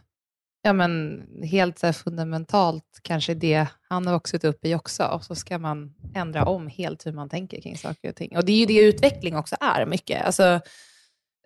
[0.63, 5.35] ja men helt så fundamentalt kanske det han har vuxit upp i också, och så
[5.35, 8.37] ska man ändra om helt hur man tänker kring saker och ting.
[8.37, 10.25] Och det är ju det utveckling också är mycket.
[10.27, 10.61] Alltså,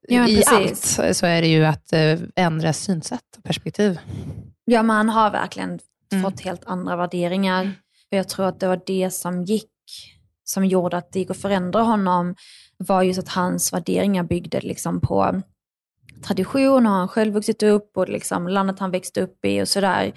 [0.08, 0.98] Ja, I precis.
[0.98, 3.98] allt så är det ju att eh, ändra synsätt och perspektiv.
[4.64, 5.78] Ja, men han har verkligen
[6.12, 6.22] Mm.
[6.24, 7.72] fått helt andra värderingar.
[8.10, 9.70] Och jag tror att det var det som gick,
[10.44, 12.34] som gjorde att det gick att förändra honom,
[12.76, 15.42] var just att hans värderingar byggde liksom på
[16.22, 20.12] tradition och han själv vuxit upp och liksom landet han växte upp i och sådär.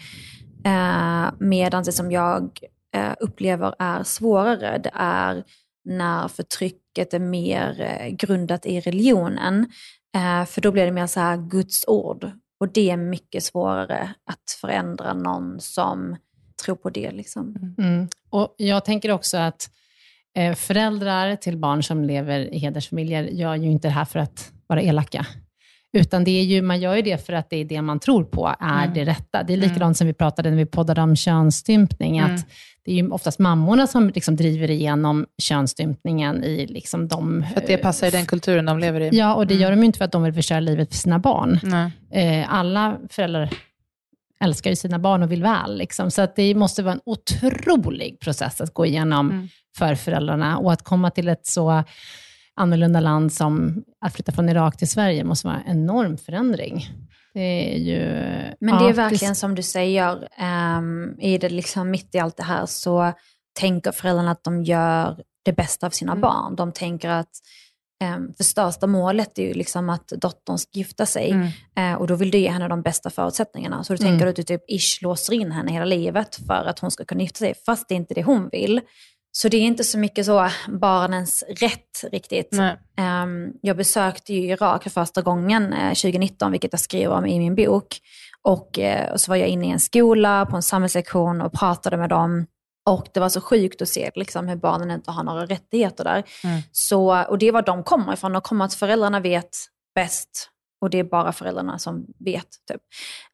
[0.65, 2.59] Eh, medan det som jag
[2.95, 5.43] eh, upplever är svårare, det är
[5.85, 9.71] när förtrycket är mer eh, grundat i religionen.
[10.15, 12.31] Eh, för då blir det mer så här Guds ord.
[12.59, 16.15] Och det är mycket svårare att förändra någon som
[16.65, 17.11] tror på det.
[17.11, 17.55] Liksom.
[17.55, 17.75] Mm.
[17.77, 18.07] mm.
[18.29, 19.69] Och jag tänker också att
[20.35, 24.51] eh, föräldrar till barn som lever i hedersfamiljer gör ju inte det här för att
[24.67, 25.25] vara elaka.
[25.93, 28.23] Utan det är ju, man gör ju det för att det är det man tror
[28.23, 28.93] på är Mm.
[28.93, 29.43] det rätta.
[29.43, 32.35] Det är likadant som vi pratade när vi poddade om könsstympning, Mm.
[32.35, 32.45] att
[32.85, 37.45] det är ju oftast mammorna som liksom driver igenom könsstympningen i liksom de...
[37.53, 39.09] För att det passar i den kulturen de lever i.
[39.17, 41.19] Ja, och det gör de ju inte för att de vill förstöra livet för sina
[41.19, 41.59] barn.
[42.11, 43.49] Eh, alla föräldrar
[44.43, 45.77] älskar ju sina barn och vill väl.
[45.77, 46.11] Liksom.
[46.11, 49.47] Så att det måste vara en otrolig process att gå igenom Mm.
[49.77, 50.57] för föräldrarna.
[50.57, 51.83] Och att komma till ett så
[52.55, 56.87] annorlunda land som att flytta från Irak till Sverige måste vara en enorm förändring.
[57.33, 57.99] Det är ju...
[58.59, 60.27] Men det är verkligen som du säger,
[60.77, 63.13] um, i det liksom mitt i allt det här så
[63.59, 66.21] tänker föräldrarna att de gör det bästa av sina Mm.
[66.21, 66.55] barn.
[66.55, 67.29] De tänker att
[68.15, 71.47] um, för största målet är ju liksom att dottern ska gifta sig Mm.
[71.77, 73.83] Eh, och då vill du ge henne de bästa förutsättningarna.
[73.83, 74.11] Så du Mm.
[74.13, 77.21] tänker att du typ ish låser in henne hela livet för att hon ska kunna
[77.21, 78.81] gifta sig, fast det är inte det hon vill.
[79.31, 82.53] Så det är inte så mycket så barnens rätt riktigt.
[82.97, 87.39] Ehm, jag besökte ju Irak för första gången eh, 2019, vilket jag skriver om i
[87.39, 87.99] min bok.
[88.41, 91.97] Och, eh, och så var jag inne i en skola på en samhällslektion och pratade
[91.97, 92.45] med dem.
[92.89, 96.23] Och det var så sjukt att se liksom, hur barnen inte har några rättigheter där.
[96.43, 96.61] Mm.
[96.71, 98.33] Så, och det är var de kommer ifrån.
[98.33, 99.57] De kommer att föräldrarna vet
[99.95, 100.49] bäst.
[100.81, 102.47] Och det är bara föräldrarna som vet.
[102.67, 102.81] Typ.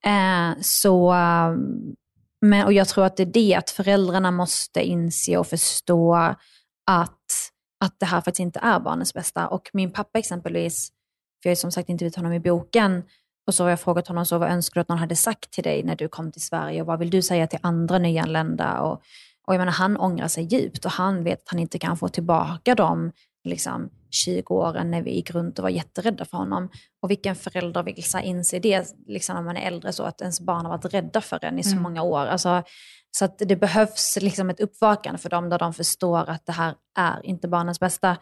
[0.05, 1.95] Eh, så, um,
[2.41, 6.15] men, och jag tror att det är det, att föräldrarna måste inse och förstå
[6.85, 7.51] att,
[7.85, 9.47] att det här faktiskt inte är barnens bästa.
[9.47, 10.89] Och min pappa exempelvis,
[11.43, 13.03] för jag har som sagt intervjuat honom i boken,
[13.47, 15.63] och så har jag frågat honom, så vad önskar du att någon hade sagt till
[15.63, 16.81] dig när du kom till Sverige?
[16.81, 18.79] Och vad vill du säga till andra nyanlända?
[18.81, 19.01] Och,
[19.47, 22.07] och jag menar, han ångrar sig djupt och han vet att han inte kan få
[22.07, 23.11] tillbaka dem.
[23.43, 26.69] liksom, 20 åren när vi gick runt och var jätterädda för honom.
[27.01, 30.39] Och vilken förälder vill så inse det liksom, när man är äldre, så att ens
[30.41, 31.83] barn har varit rädda för en i så Mm.
[31.83, 32.25] många år.
[32.25, 32.63] Alltså,
[33.11, 36.75] så att det behövs liksom ett uppvaknande för dem där de förstår att det här
[36.97, 38.17] är inte barnens bästa.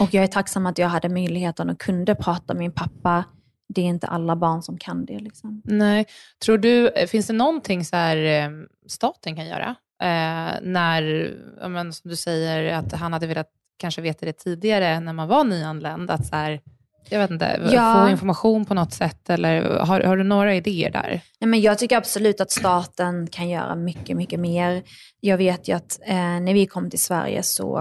[0.00, 3.24] Och jag är tacksam att jag hade möjligheten och kunde prata med min pappa.
[3.68, 5.18] Det är inte alla barn som kan det.
[5.18, 5.62] Liksom.
[5.64, 6.06] Nej.
[6.44, 8.50] Tror du, eh, finns det någonting så här, eh,
[8.88, 9.74] staten kan göra?
[10.02, 11.30] Eh, när,
[11.68, 15.44] men, som du säger, att han hade velat kanske veta det tidigare när man var
[15.44, 16.60] nyanländ, att så här,
[17.08, 18.02] jag vet inte, Ja.
[18.04, 21.20] få information på något sätt, eller har, har du några idéer där?
[21.40, 24.82] Nej, men jag tycker absolut att staten kan göra mycket, mycket mer.
[25.20, 27.80] Jag vet ju att eh, när vi kom till Sverige så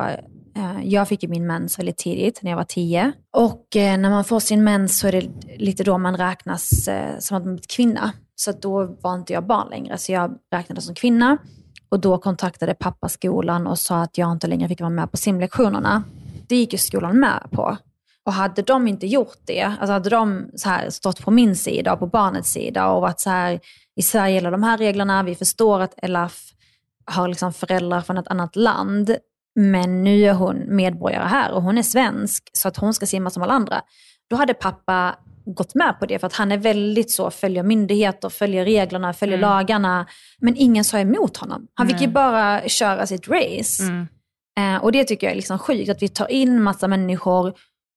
[0.55, 3.11] eh, jag fick ju min mens väldigt tidigt, när jag var tio.
[3.33, 7.19] Och eh, när man får sin mens så är det lite då man räknas eh,
[7.19, 8.11] som att man blivit kvinna.
[8.35, 11.37] Så då var inte jag barn längre, så jag räknades som kvinna.
[11.93, 15.17] Och då kontaktade pappa skolan och sa att jag inte längre fick vara med på
[15.17, 16.03] simlektionerna.
[16.47, 17.77] Det gick ju skolan med på.
[18.25, 21.93] Och hade de inte gjort det, alltså hade de så här stått på min sida
[21.93, 23.59] och på barnets sida och varit så här,
[23.95, 26.41] i Sverige gäller de här reglerna, vi förstår att Elaf
[27.05, 29.15] har liksom föräldrar från ett annat land,
[29.55, 33.29] men nu är hon medborgare här och hon är svensk, så att hon ska simma
[33.29, 33.81] som alla andra.
[34.29, 38.29] Då hade pappa gått med på det, för att han är väldigt så, följer myndigheter,
[38.29, 39.49] följer reglerna, följer Mm.
[39.49, 40.05] lagarna.
[40.39, 41.67] Men ingen sa emot honom.
[41.73, 42.13] Han fick ju Nej.
[42.13, 43.83] bara köra sitt race.
[43.83, 44.07] Mm.
[44.59, 47.47] Eh, och det tycker jag är liksom sjukt, att vi tar in massa människor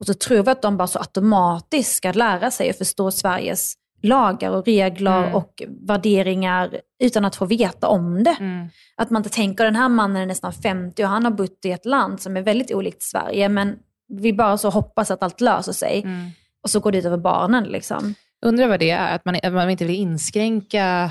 [0.00, 3.74] och så tror vi att de bara så automatiskt ska lära sig och förstå Sveriges
[4.02, 5.34] lagar och regler Mm.
[5.34, 8.36] och värderingar utan att få veta om det.
[8.40, 8.68] Mm.
[8.96, 11.70] Att man inte tänker den här mannen är nästan 50 och han har bott i
[11.70, 13.76] ett land som är väldigt olikt Sverige, men
[14.08, 16.02] vi bara så hoppas att allt löser sig.
[16.04, 16.30] Mm.
[16.66, 17.64] Och så går det ut över barnen.
[17.64, 18.14] Liksom.
[18.46, 21.10] Undrar vad det är, att man, att man inte vill inskränka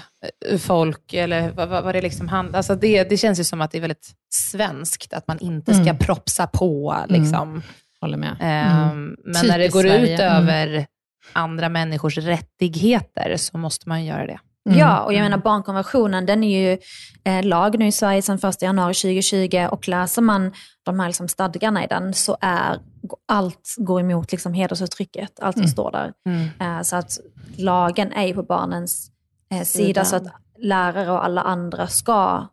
[0.52, 3.62] eh, folk, eller vad, vad, vad det liksom handlar alltså det, det känns ju som
[3.62, 5.98] att det är väldigt svenskt, att man inte ska Mm.
[5.98, 6.96] propsa på.
[7.10, 7.62] Liksom.
[8.02, 8.36] Håller med.
[8.42, 9.16] Ehm, Mm.
[9.26, 10.14] Men när det Typiskt går Sverige.
[10.14, 10.36] ut Mm.
[10.36, 10.86] över
[11.34, 14.40] andra människors rättigheter så måste man göra det.
[14.66, 14.80] Mm.
[14.80, 16.78] Ja, och jag menar barnkonventionen den är ju
[17.24, 20.52] eh, lag nu i Sverige sedan 1 januari 2020 och läser man
[20.84, 22.80] de här liksom stadgarna i den så är
[23.28, 25.72] allt går emot liksom hedersförtrycket, allt som Mm.
[25.72, 26.14] står där.
[26.30, 26.78] Mm.
[26.78, 27.20] Eh, så att
[27.58, 29.12] lagen är ju på barnens
[29.52, 30.06] eh, sida Sida.
[30.06, 30.24] så att
[30.58, 32.48] lärare och alla andra ska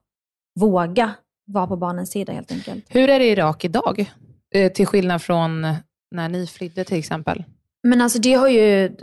[0.61, 1.11] våga
[1.47, 2.85] vara på barnens sida helt enkelt.
[2.89, 4.13] Hur är det i Irak idag?
[4.55, 5.61] Eh, Till skillnad från
[6.11, 7.45] när ni flydde till exempel.
[7.83, 8.97] Men alltså det har ju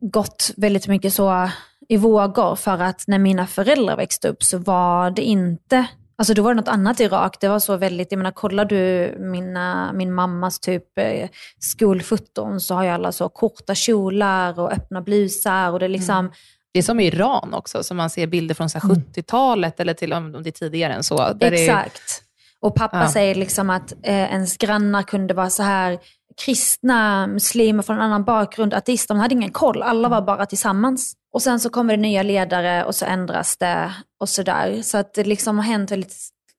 [0.00, 1.48] gått väldigt mycket så
[1.88, 5.86] i vågor för att när mina föräldrar växte upp så var det inte,
[6.18, 7.36] alltså då var det något annat i Irak.
[7.40, 12.74] Det var så väldigt, jag menar kollar du mina, min mammas typ eh, skolfoton så
[12.74, 16.30] har ju alla så korta kjolar och öppna blusar och det är liksom,
[16.72, 19.94] Det är som i Iran också, som man ser bilder från så här 70-talet, eller
[19.94, 21.32] till om det är tidigare än så.
[21.32, 22.22] det är- Exakt.
[22.60, 23.08] Och pappa Ja.
[23.12, 25.98] säger liksom att eh, ens grannar kunde vara så här
[26.44, 29.82] kristna, muslimer från en annan bakgrund, ateister, de hade ingen koll.
[29.82, 31.14] Alla var bara tillsammans.
[31.36, 34.82] Och sen så kommer det nya ledare och så ändras det och sådär.
[34.82, 36.14] Så att det liksom har hänt väldigt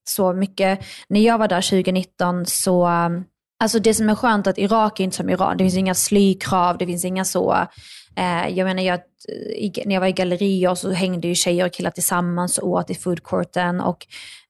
[0.09, 0.79] så mycket.
[1.09, 2.87] När jag var där 2019 så,
[3.59, 5.57] alltså det som är skönt är att Irak är inte som Iran.
[5.57, 7.67] Det finns inga slykrav, det finns inga så,
[8.15, 8.99] eh, jag menar jag,
[9.85, 12.95] när jag var i gallerier så hängde ju tjejer och killar tillsammans och åt i
[12.95, 14.07] foodcourten och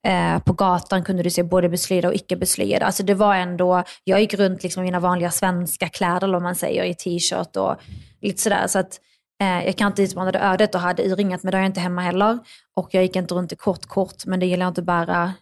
[0.07, 2.85] eh, på gatan kunde du se både beslöjade och icke beslöjade.
[2.85, 6.43] Alltså det var ändå, jag gick runt liksom i mina vanliga svenska kläder, eller vad
[6.43, 7.75] man säger, i t-shirt och
[8.21, 8.67] lite sådär.
[8.67, 8.99] Så att eh,
[9.41, 11.79] Eh, jag kan inte utmana det ödet och hade urringat, men det har jag inte
[11.79, 12.39] hemma heller.
[12.75, 15.33] Och jag gick inte runt i kort kort, men det gillar jag inte att bära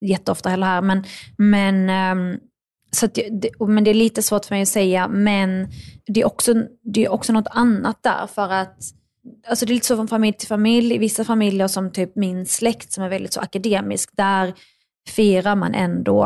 [0.00, 0.80] jätteofta heller här.
[0.82, 1.04] Men,
[1.38, 2.38] men ehm,
[2.90, 5.68] Så att det, det, men det är lite svårt för mig att säga, men
[6.06, 8.26] det är också, det är också något annat där.
[8.26, 8.76] För att
[9.48, 10.94] alltså det är lite så från familj till familj.
[10.94, 14.54] I vissa familjer som typ min släkt som är väldigt så akademisk, där
[15.08, 16.24] firar man ändå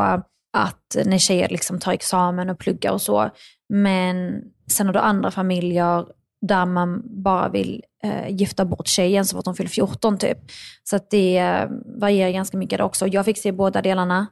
[0.57, 3.29] att när tjejer liksom tar examen och pluggar och så.
[3.69, 6.05] Men sen har du andra familjer
[6.47, 10.37] där man bara vill eh, gifta bort tjejen så fort hon fyller 14 typ.
[10.83, 11.69] Så det eh,
[11.99, 13.07] varierar ganska mycket där också.
[13.07, 14.27] Jag fick se båda delarna.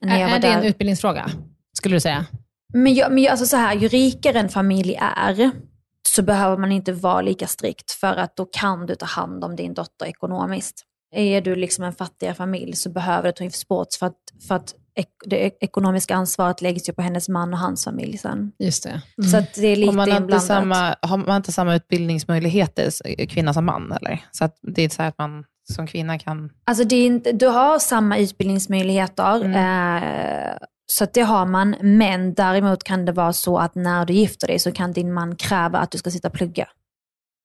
[0.00, 1.30] När jag är, är det en utbildningsfråga,
[1.72, 2.26] skulle du säga?
[2.72, 5.50] Men, jag, men jag, alltså så här, ju rikare en familj är,
[6.08, 9.56] så behöver man inte vara lika strikt för att då kan du ta hand om
[9.56, 10.82] din dotter ekonomiskt.
[11.14, 14.54] Är du liksom en fattigare familj så behöver du ta in sports för att, för
[14.54, 14.74] att
[15.24, 18.52] det ekonomiska ansvaret läggs ju på hennes man och hans familj sen.
[18.58, 19.02] Just det.
[19.18, 19.30] Mm.
[19.30, 20.34] Så att det är lite man har inblandat.
[20.34, 23.92] Inte samma, har man inte samma utbildningsmöjligheter, kvinna som man?
[23.92, 24.24] Eller?
[24.32, 26.52] Så att det är så att man som kvinna kan...
[26.64, 30.02] Alltså det är inte, du har samma utbildningsmöjligheter, mm.
[30.02, 31.76] eh, så det har man.
[31.80, 35.36] Men däremot kan det vara så att när du gifter dig så kan din man
[35.36, 36.68] kräva att du ska sitta och plugga.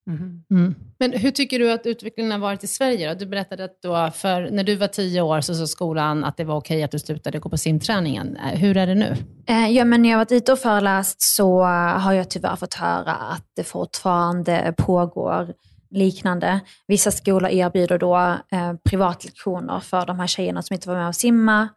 [0.08, 0.44] Mm.
[0.52, 0.76] Mm.
[1.00, 3.10] Men hur tycker du att utvecklingen har varit i Sverige?
[3.10, 3.20] Då?
[3.20, 6.44] Du berättade att då för, när du var tio år så sa skolan att det
[6.44, 8.38] var okej att du slutade gå på simträningen.
[8.38, 9.16] Eh, hur är det nu?
[9.48, 13.14] Eh, ja, men när jag varit ute och föreläst så har jag tyvärr fått höra
[13.14, 15.54] att det fortfarande pågår
[15.90, 16.60] liknande.
[16.88, 18.18] Vissa skolor erbjuder då
[18.52, 21.70] eh, privatlektioner för de här tjejerna som inte var med och simma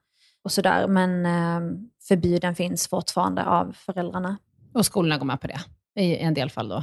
[0.45, 0.87] och sådär.
[0.89, 4.37] Men eh, förbuden finns fortfarande av föräldrarna.
[4.75, 5.61] Och skolorna går med på det
[6.03, 6.83] i en del fall då?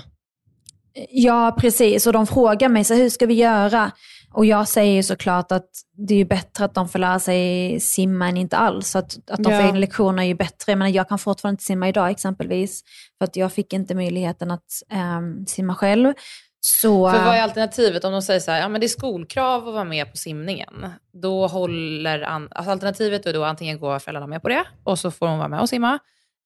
[1.10, 2.08] Ja, precis.
[2.08, 3.91] Och de frågar mig, så hur ska vi göra?
[4.34, 5.70] Och jag säger såklart att
[6.08, 8.95] det är bättre att de får lära sig simma än inte alls.
[8.95, 9.60] Att, att de ja.
[9.60, 10.76] får egna lektioner är ju bättre.
[10.76, 12.84] Men jag kan fortfarande inte simma idag exempelvis.
[13.18, 14.84] För att jag fick inte möjligheten att
[15.18, 16.14] um, simma själv.
[16.62, 17.12] Så...
[17.12, 19.74] För vad är alternativet om de säger så här, ja men det är skolkrav att
[19.74, 20.88] vara med på simningen.
[21.14, 22.47] Då håller, an...
[22.52, 25.47] alltså alternativet är då antingen går föräldrarna med på det och så får hon vara
[25.47, 26.00] med och simma.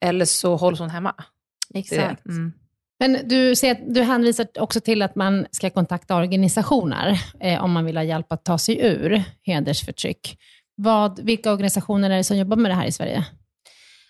[0.06, 1.16] Eller så hålls hon hemma.
[1.74, 2.26] Exakt.
[2.26, 2.54] Mm.
[3.04, 7.86] Men du, ser, du hänvisar också till att man ska kontakta organisationer eh, om man
[7.86, 10.38] vill ha hjälp att ta sig ur hedersförtryck.
[10.76, 13.26] Vad, vilka organisationer är det som jobbar med det här i Sverige?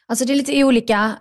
[0.08, 1.12] Alltså det är lite olika.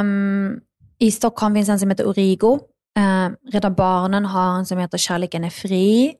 [0.00, 0.60] Um,
[0.98, 2.58] I Stockholm finns en som heter Origo.
[2.98, 6.14] Um, Rädda Barnen har en som heter Kärleken är fri.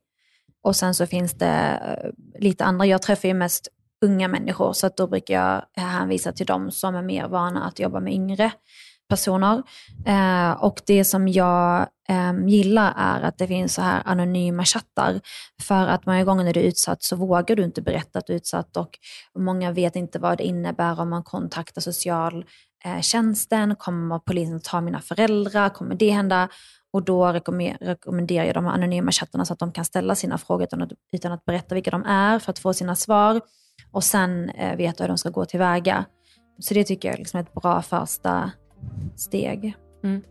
[0.62, 2.86] Och sen så finns det eh, lite andra.
[2.86, 3.68] Jag träffar ju mest
[4.05, 7.78] unga människor, så att då brukar jag hänvisa till dem som är mer vana att
[7.78, 8.53] jobba med yngre
[9.09, 9.62] personer.
[10.07, 15.20] Eh, och det som jag eh, gillar är att det finns så här anonyma chattar.
[15.62, 18.32] För att många gånger när du är utsatt så vågar du inte berätta att du
[18.32, 18.98] är utsatt och
[19.38, 23.70] många vet inte vad det innebär om man kontaktar socialtjänsten.
[23.70, 25.68] Eh, Kommer polisen ta mina föräldrar?
[25.68, 26.48] Kommer det hända?
[26.92, 30.82] Och då rekommenderar jag de anonyma chattarna så att de kan ställa sina frågor utan
[30.82, 33.40] att, utan att berätta vilka de är för att få sina svar.
[33.92, 36.05] Och sen eh, veta hur de ska gå tillväga.
[36.59, 38.50] Så det tycker jag är liksom ett bra första
[39.16, 39.74] steg.
[40.05, 40.22] Mm.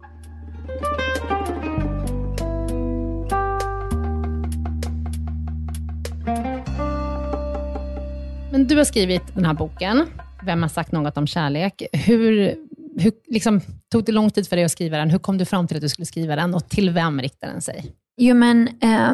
[8.51, 10.07] Men du har skrivit den här boken,
[10.45, 11.83] Vem har sagt något om kärlek?
[11.93, 12.55] Hur,
[12.97, 15.09] hur liksom, tog det lång tid för dig att skriva den?
[15.09, 17.61] Hur kom du fram till att du skulle skriva den och till vem riktar den
[17.61, 17.93] sig?
[18.17, 19.13] Jo, men eh,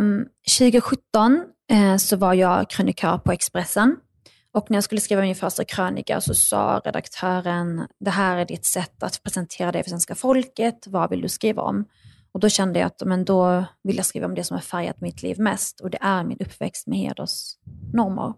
[0.59, 3.95] 2017 eh, så var jag krönikör på Expressen
[4.53, 8.65] och när jag skulle skriva min första krönika så sa redaktören, det här är ditt
[8.65, 11.85] sätt att presentera dig för svenska folket, vad vill du skriva om?
[12.31, 15.01] Och då kände jag att men då vill jag skriva om det som har färgat
[15.01, 18.33] mitt liv mest och det är min uppväxt med hedersnormer.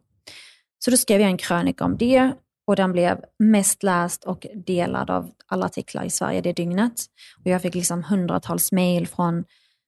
[0.79, 2.31] Så då skrev jag en krönika om det
[2.67, 7.05] och den blev mest läst och delad av alla artiklar i Sverige det dygnet.
[7.43, 9.43] Och jag fick liksom hundratals mejl från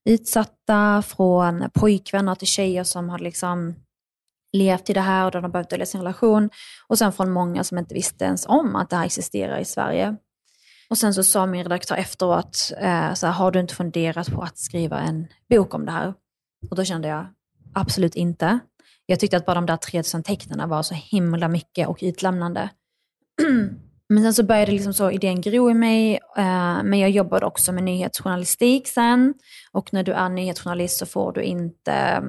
[0.09, 3.75] utsatta, från pojkvänner till tjejer som hade liksom
[4.53, 6.49] levt i det här och de har behövt dölja sin relation.
[6.87, 10.15] Och sen från många som inte visste ens om att det här existerar i Sverige.
[10.89, 14.41] Och sen så sa min redaktör efteråt, eh, så här, har du inte funderat på
[14.41, 16.13] att skriva en bok om det här?
[16.69, 17.25] Och då kände jag,
[17.73, 18.59] absolut inte.
[19.05, 22.69] Jag tyckte att bara de där 3000 tecknen var så himla mycket och utlämnande.
[24.09, 27.71] Men sen så började liksom så idén gro i mig, eh, men jag jobbade också
[27.71, 29.33] med nyhetsjournalistik sen.
[29.71, 32.21] Och när du är nyhetsjournalist så får du inte eh,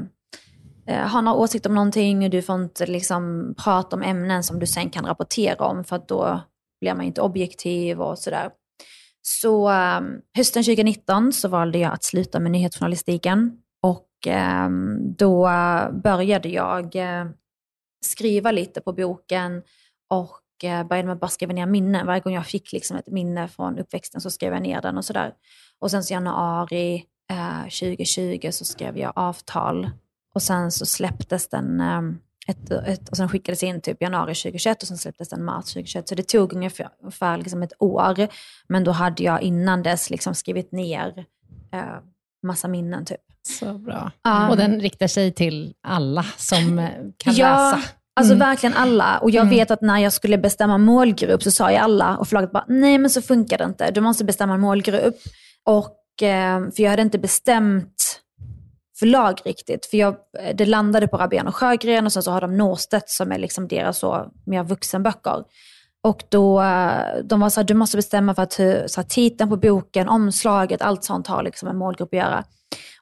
[0.87, 4.59] Eh, har några åsikter om någonting och du får inte liksom prata om ämnen som
[4.59, 6.41] du sen kan rapportera om för att då
[6.81, 8.51] blir man inte objektiv och sådär.
[9.23, 10.01] Så eh,
[10.37, 14.69] hösten 2019 så valde jag att sluta med nyhetsjournalistiken och eh,
[15.19, 15.43] då
[16.05, 17.25] började jag eh,
[18.05, 19.63] skriva lite på boken
[20.11, 22.07] och eh, började med att bara skriva ner minnen.
[22.07, 25.05] Varje gång jag fick liksom ett minne från uppväxten så skrev jag ner den och
[25.05, 25.35] sådär.
[25.79, 29.91] Och sen så januari eh, 2020 så skrev jag avtal
[30.35, 31.81] och sen så släpptes den
[32.47, 36.09] ett, ett, och sen skickades in typ januari 2021 och sen släpptes den mars 2021.
[36.09, 38.29] Så det tog ungefär, ungefär liksom ett år.
[38.69, 41.25] Men då hade jag innan dess liksom skrivit ner
[41.73, 41.81] eh,
[42.47, 43.21] massa minnen typ.
[43.49, 44.11] Så bra.
[44.23, 44.51] Ja.
[44.51, 47.89] Och den riktar sig till alla som eh, kan ja, läsa.
[48.17, 48.49] Alltså Mm.
[48.49, 49.19] verkligen alla.
[49.19, 49.55] Och jag Mm.
[49.55, 52.99] vet att när jag skulle bestämma målgrupp så sa jag alla och förlaget bara, nej
[52.99, 53.91] men så funkar det inte.
[53.91, 55.17] Du måste bestämma målgrupp.
[55.65, 58.04] Och, eh, för jag hade inte bestämt
[58.99, 59.87] förlag riktigt.
[59.87, 63.11] För jag, eh, det landade på Rabén och Sjögren och sen så har de Norstedt
[63.11, 65.45] som är liksom deras så, mer vuxenböcker.
[66.03, 69.09] Och då, eh, de var så här, du måste bestämma för att hur- så här,
[69.09, 72.45] titeln på boken, omslaget, allt sånt har liksom en målgrupp att göra.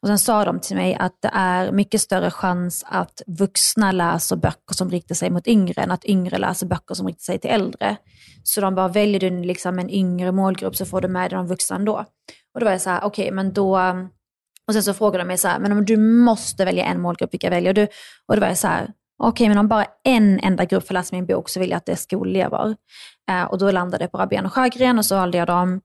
[0.00, 4.36] Och sen sa de till mig att det är mycket större chans att vuxna läser
[4.36, 7.50] böcker som riktar sig mot yngre än att yngre läser böcker som riktar sig till
[7.50, 7.96] äldre.
[8.42, 11.46] Så de bara, väljer du liksom en yngre målgrupp så får du med dig de
[11.46, 12.04] vuxna ändå.
[12.54, 13.78] Och då var jag så här, okej men då...
[13.78, 13.94] Eh,
[14.66, 17.34] och sen så frågade de mig så här, men om du måste välja en målgrupp,
[17.34, 17.82] vilka väljer du?
[18.28, 18.90] Och då var jag så här,
[19.22, 21.86] okej men om bara en enda grupp får läsa min bok så vill jag att
[21.86, 22.76] det är skolelever.
[23.30, 25.80] Eh, och då landade det på Rabén och Sjögren och så valde jag dem.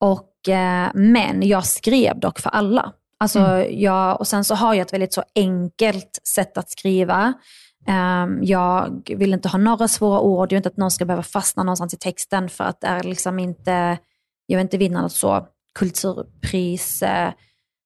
[0.00, 2.92] Och, eh, men jag skrev dock för alla.
[3.18, 7.32] Alltså, jag, och sen så har jag ett väldigt så enkelt sätt att skriva.
[7.86, 11.22] Ehm, jag vill inte ha några svåra ord, jag vill inte att någon ska behöva
[11.22, 13.98] fastna någonstans i texten för att det är liksom inte,
[14.46, 17.32] jag vill inte vinna något så kulturpris eh,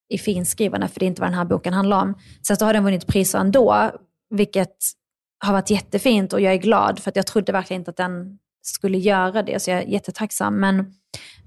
[0.08, 2.14] i finskrivande, för det är inte vad den här boken handlar om.
[2.46, 3.90] Sen så har den vunnit priser ändå,
[4.30, 4.76] vilket
[5.44, 8.38] har varit jättefint och jag är glad för att jag trodde verkligen inte att den
[8.62, 10.60] skulle göra det, så jag är jättetacksam.
[10.60, 10.78] Men,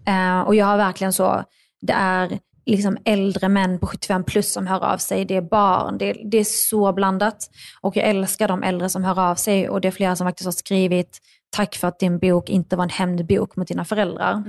[0.08, 1.44] eh, och jag har verkligen så,
[1.82, 5.98] det är liksom äldre män på 75 plus som hör av sig, det är barn,
[5.98, 7.50] det är, det är så blandat.
[7.82, 10.46] Och jag älskar de äldre som hör av sig och det är flera som faktiskt
[10.46, 14.44] har skrivit, tack för att din bok inte var en hämndbok mot dina föräldrar.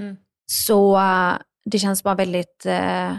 [0.47, 1.33] Så eh,
[1.65, 3.13] det känns bara väldigt eh,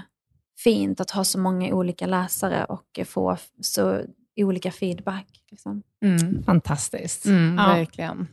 [0.64, 4.02] fint att ha så många olika läsare och få så
[4.36, 5.28] olika feedback.
[5.52, 5.84] Liksom.
[6.06, 6.44] Mm.
[6.44, 7.26] Fantastiskt.
[7.26, 7.68] Mm, Ja.
[7.68, 8.28] Verkligen.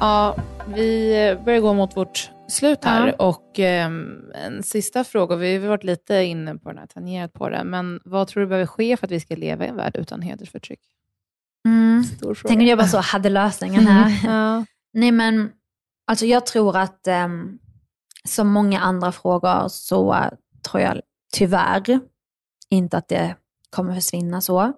[0.00, 0.36] Ja,
[0.74, 1.12] vi
[1.44, 3.06] börjar gå mot vårt slut här.
[3.18, 3.26] Ja.
[3.26, 5.36] Och ehm, en sista fråga.
[5.36, 7.64] Vi har varit lite inne på den här, tangerat på det.
[7.64, 10.22] Men vad tror du behöver ske för att vi ska leva i en värld utan
[10.22, 10.80] hedersförtryck?
[11.68, 12.04] Mm.
[12.04, 12.48] Stor fråga.
[12.48, 14.20] Tänk om jag bara så hade lösningen här.
[14.30, 14.64] Ja.
[14.92, 15.50] Nej men,
[16.06, 17.58] alltså jag tror att um,
[18.28, 20.16] som många andra frågor så
[20.70, 21.00] tror jag
[21.34, 22.00] tyvärr
[22.70, 23.36] inte att det
[23.70, 24.72] kommer försvinna så.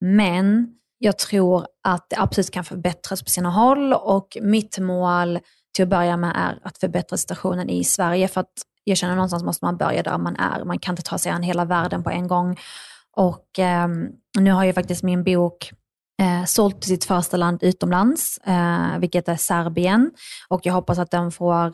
[0.00, 5.38] Men jag tror att det absolut kan förbättras på sina håll och mitt mål
[5.74, 8.52] till att börja med är att förbättra situationen i Sverige för att
[8.84, 10.64] jag känner någonstans måste man börja där man är.
[10.64, 12.56] Man kan inte ta sig an hela världen på en gång.
[13.16, 13.88] Och eh,
[14.38, 15.72] nu har ju faktiskt min bok
[16.22, 20.10] eh, sålt till sitt första land utomlands, eh, vilket är Serbien.
[20.48, 21.72] Och jag hoppas att den får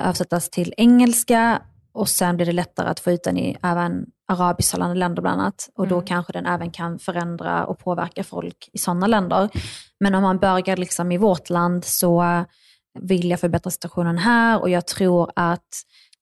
[0.00, 1.62] översättas till engelska
[1.94, 5.68] och sen blir det lättare att få ut den i även arabisktalande länder bland annat.
[5.74, 9.48] Och då kanske den även kan förändra och påverka folk i sådana länder.
[10.00, 12.44] Men om man börjar liksom i vårt land så
[13.00, 15.68] vill jag förbättra situationen här och jag tror att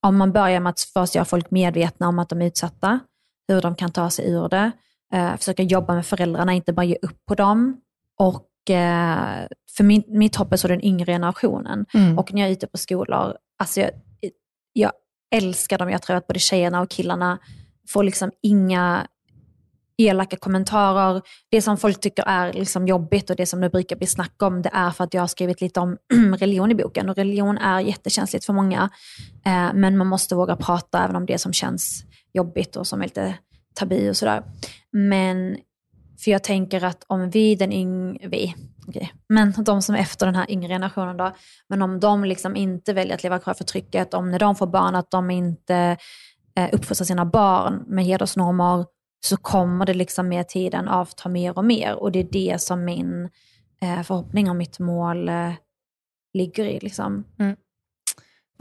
[0.01, 2.99] om man börjar med att först göra folk medvetna om att de är utsatta,
[3.47, 4.71] hur de kan ta sig ur det,
[5.13, 7.77] eh, försöka jobba med föräldrarna, inte bara ge upp på dem.
[8.19, 9.47] Och eh,
[9.77, 11.85] för min, mitt hopp är så den yngre generationen.
[11.93, 12.19] Mm.
[12.19, 13.91] Och när jag är ute på skolor, alltså jag,
[14.73, 14.91] jag
[15.35, 15.89] älskar dem.
[15.89, 17.39] Jag tror att både tjejerna och killarna
[17.87, 19.07] får liksom inga
[19.97, 21.21] elaka kommentarer.
[21.49, 24.61] Det som folk tycker är liksom jobbigt och det som det brukar bli snack om,
[24.61, 25.97] det är för att jag har skrivit lite om
[26.37, 27.09] religion i boken.
[27.09, 28.89] Och religion är jättekänsligt för många.
[29.45, 32.03] Eh, men man måste våga prata även om det som känns
[32.33, 33.37] jobbigt och som är lite
[33.73, 34.43] tabu och sådär.
[34.91, 35.57] Men
[36.23, 38.55] för jag tänker att om vi, den yngre, vi,
[38.87, 41.35] okej, men de som är efter den här yngre generationen då,
[41.69, 44.67] men om de liksom inte väljer att leva kvar för trycket, om när de får
[44.67, 45.97] barn att de inte
[46.55, 48.85] eh, uppfostrar sina barn med hedersnormer,
[49.25, 51.95] så kommer det liksom med tiden avta mer och mer.
[51.95, 53.29] Och det är det som min
[53.81, 55.53] eh, förhoppning och mitt mål eh,
[56.33, 56.79] ligger i.
[56.79, 57.23] Liksom.
[57.39, 57.55] Mm.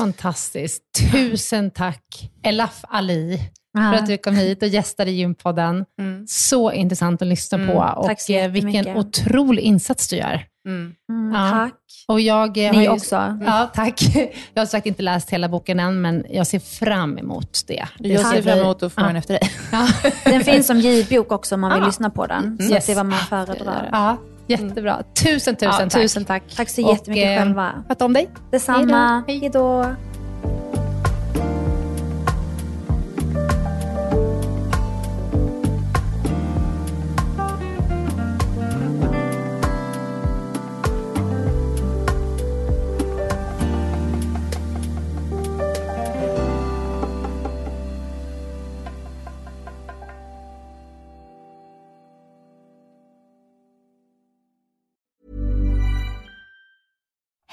[0.01, 0.83] Fantastiskt.
[1.12, 5.85] Tusen tack, Elaf Ali, för att du kom hit och gästade Gympodden.
[6.01, 6.25] Mm.
[6.29, 7.68] Så intressant att lyssna Mm.
[7.75, 10.43] på Tack och så eh, vilken otrolig insats du gör.
[10.68, 10.93] Mm.
[11.12, 11.51] Mm, Ja.
[11.51, 11.75] Tack.
[12.09, 13.39] Och jag eh, har Ni ju- också.
[13.47, 14.01] Ja, tack.
[14.55, 17.85] Jag har sagt inte läst hela boken än, men jag ser fram emot det.
[17.99, 19.07] det Jag ser fram emot att få ja.
[19.07, 19.51] den efter dig.
[19.73, 19.89] Ja.
[20.25, 21.87] Den finns som ljudbok också om man vill Ah.
[21.87, 22.59] lyssna på den.
[22.59, 22.79] Så Yes.
[22.79, 23.89] att det var man föredrar.
[23.93, 24.16] ja,
[24.47, 25.03] jättebra.
[25.25, 25.93] Tusen, tusen Ja, tack.
[25.93, 26.43] tusen tack.
[26.57, 27.73] Tack så Och, jättemycket eh, själva.
[27.89, 28.29] Sköt om dig.
[28.51, 29.25] Detsamma.
[29.27, 29.87] Hej Hej då.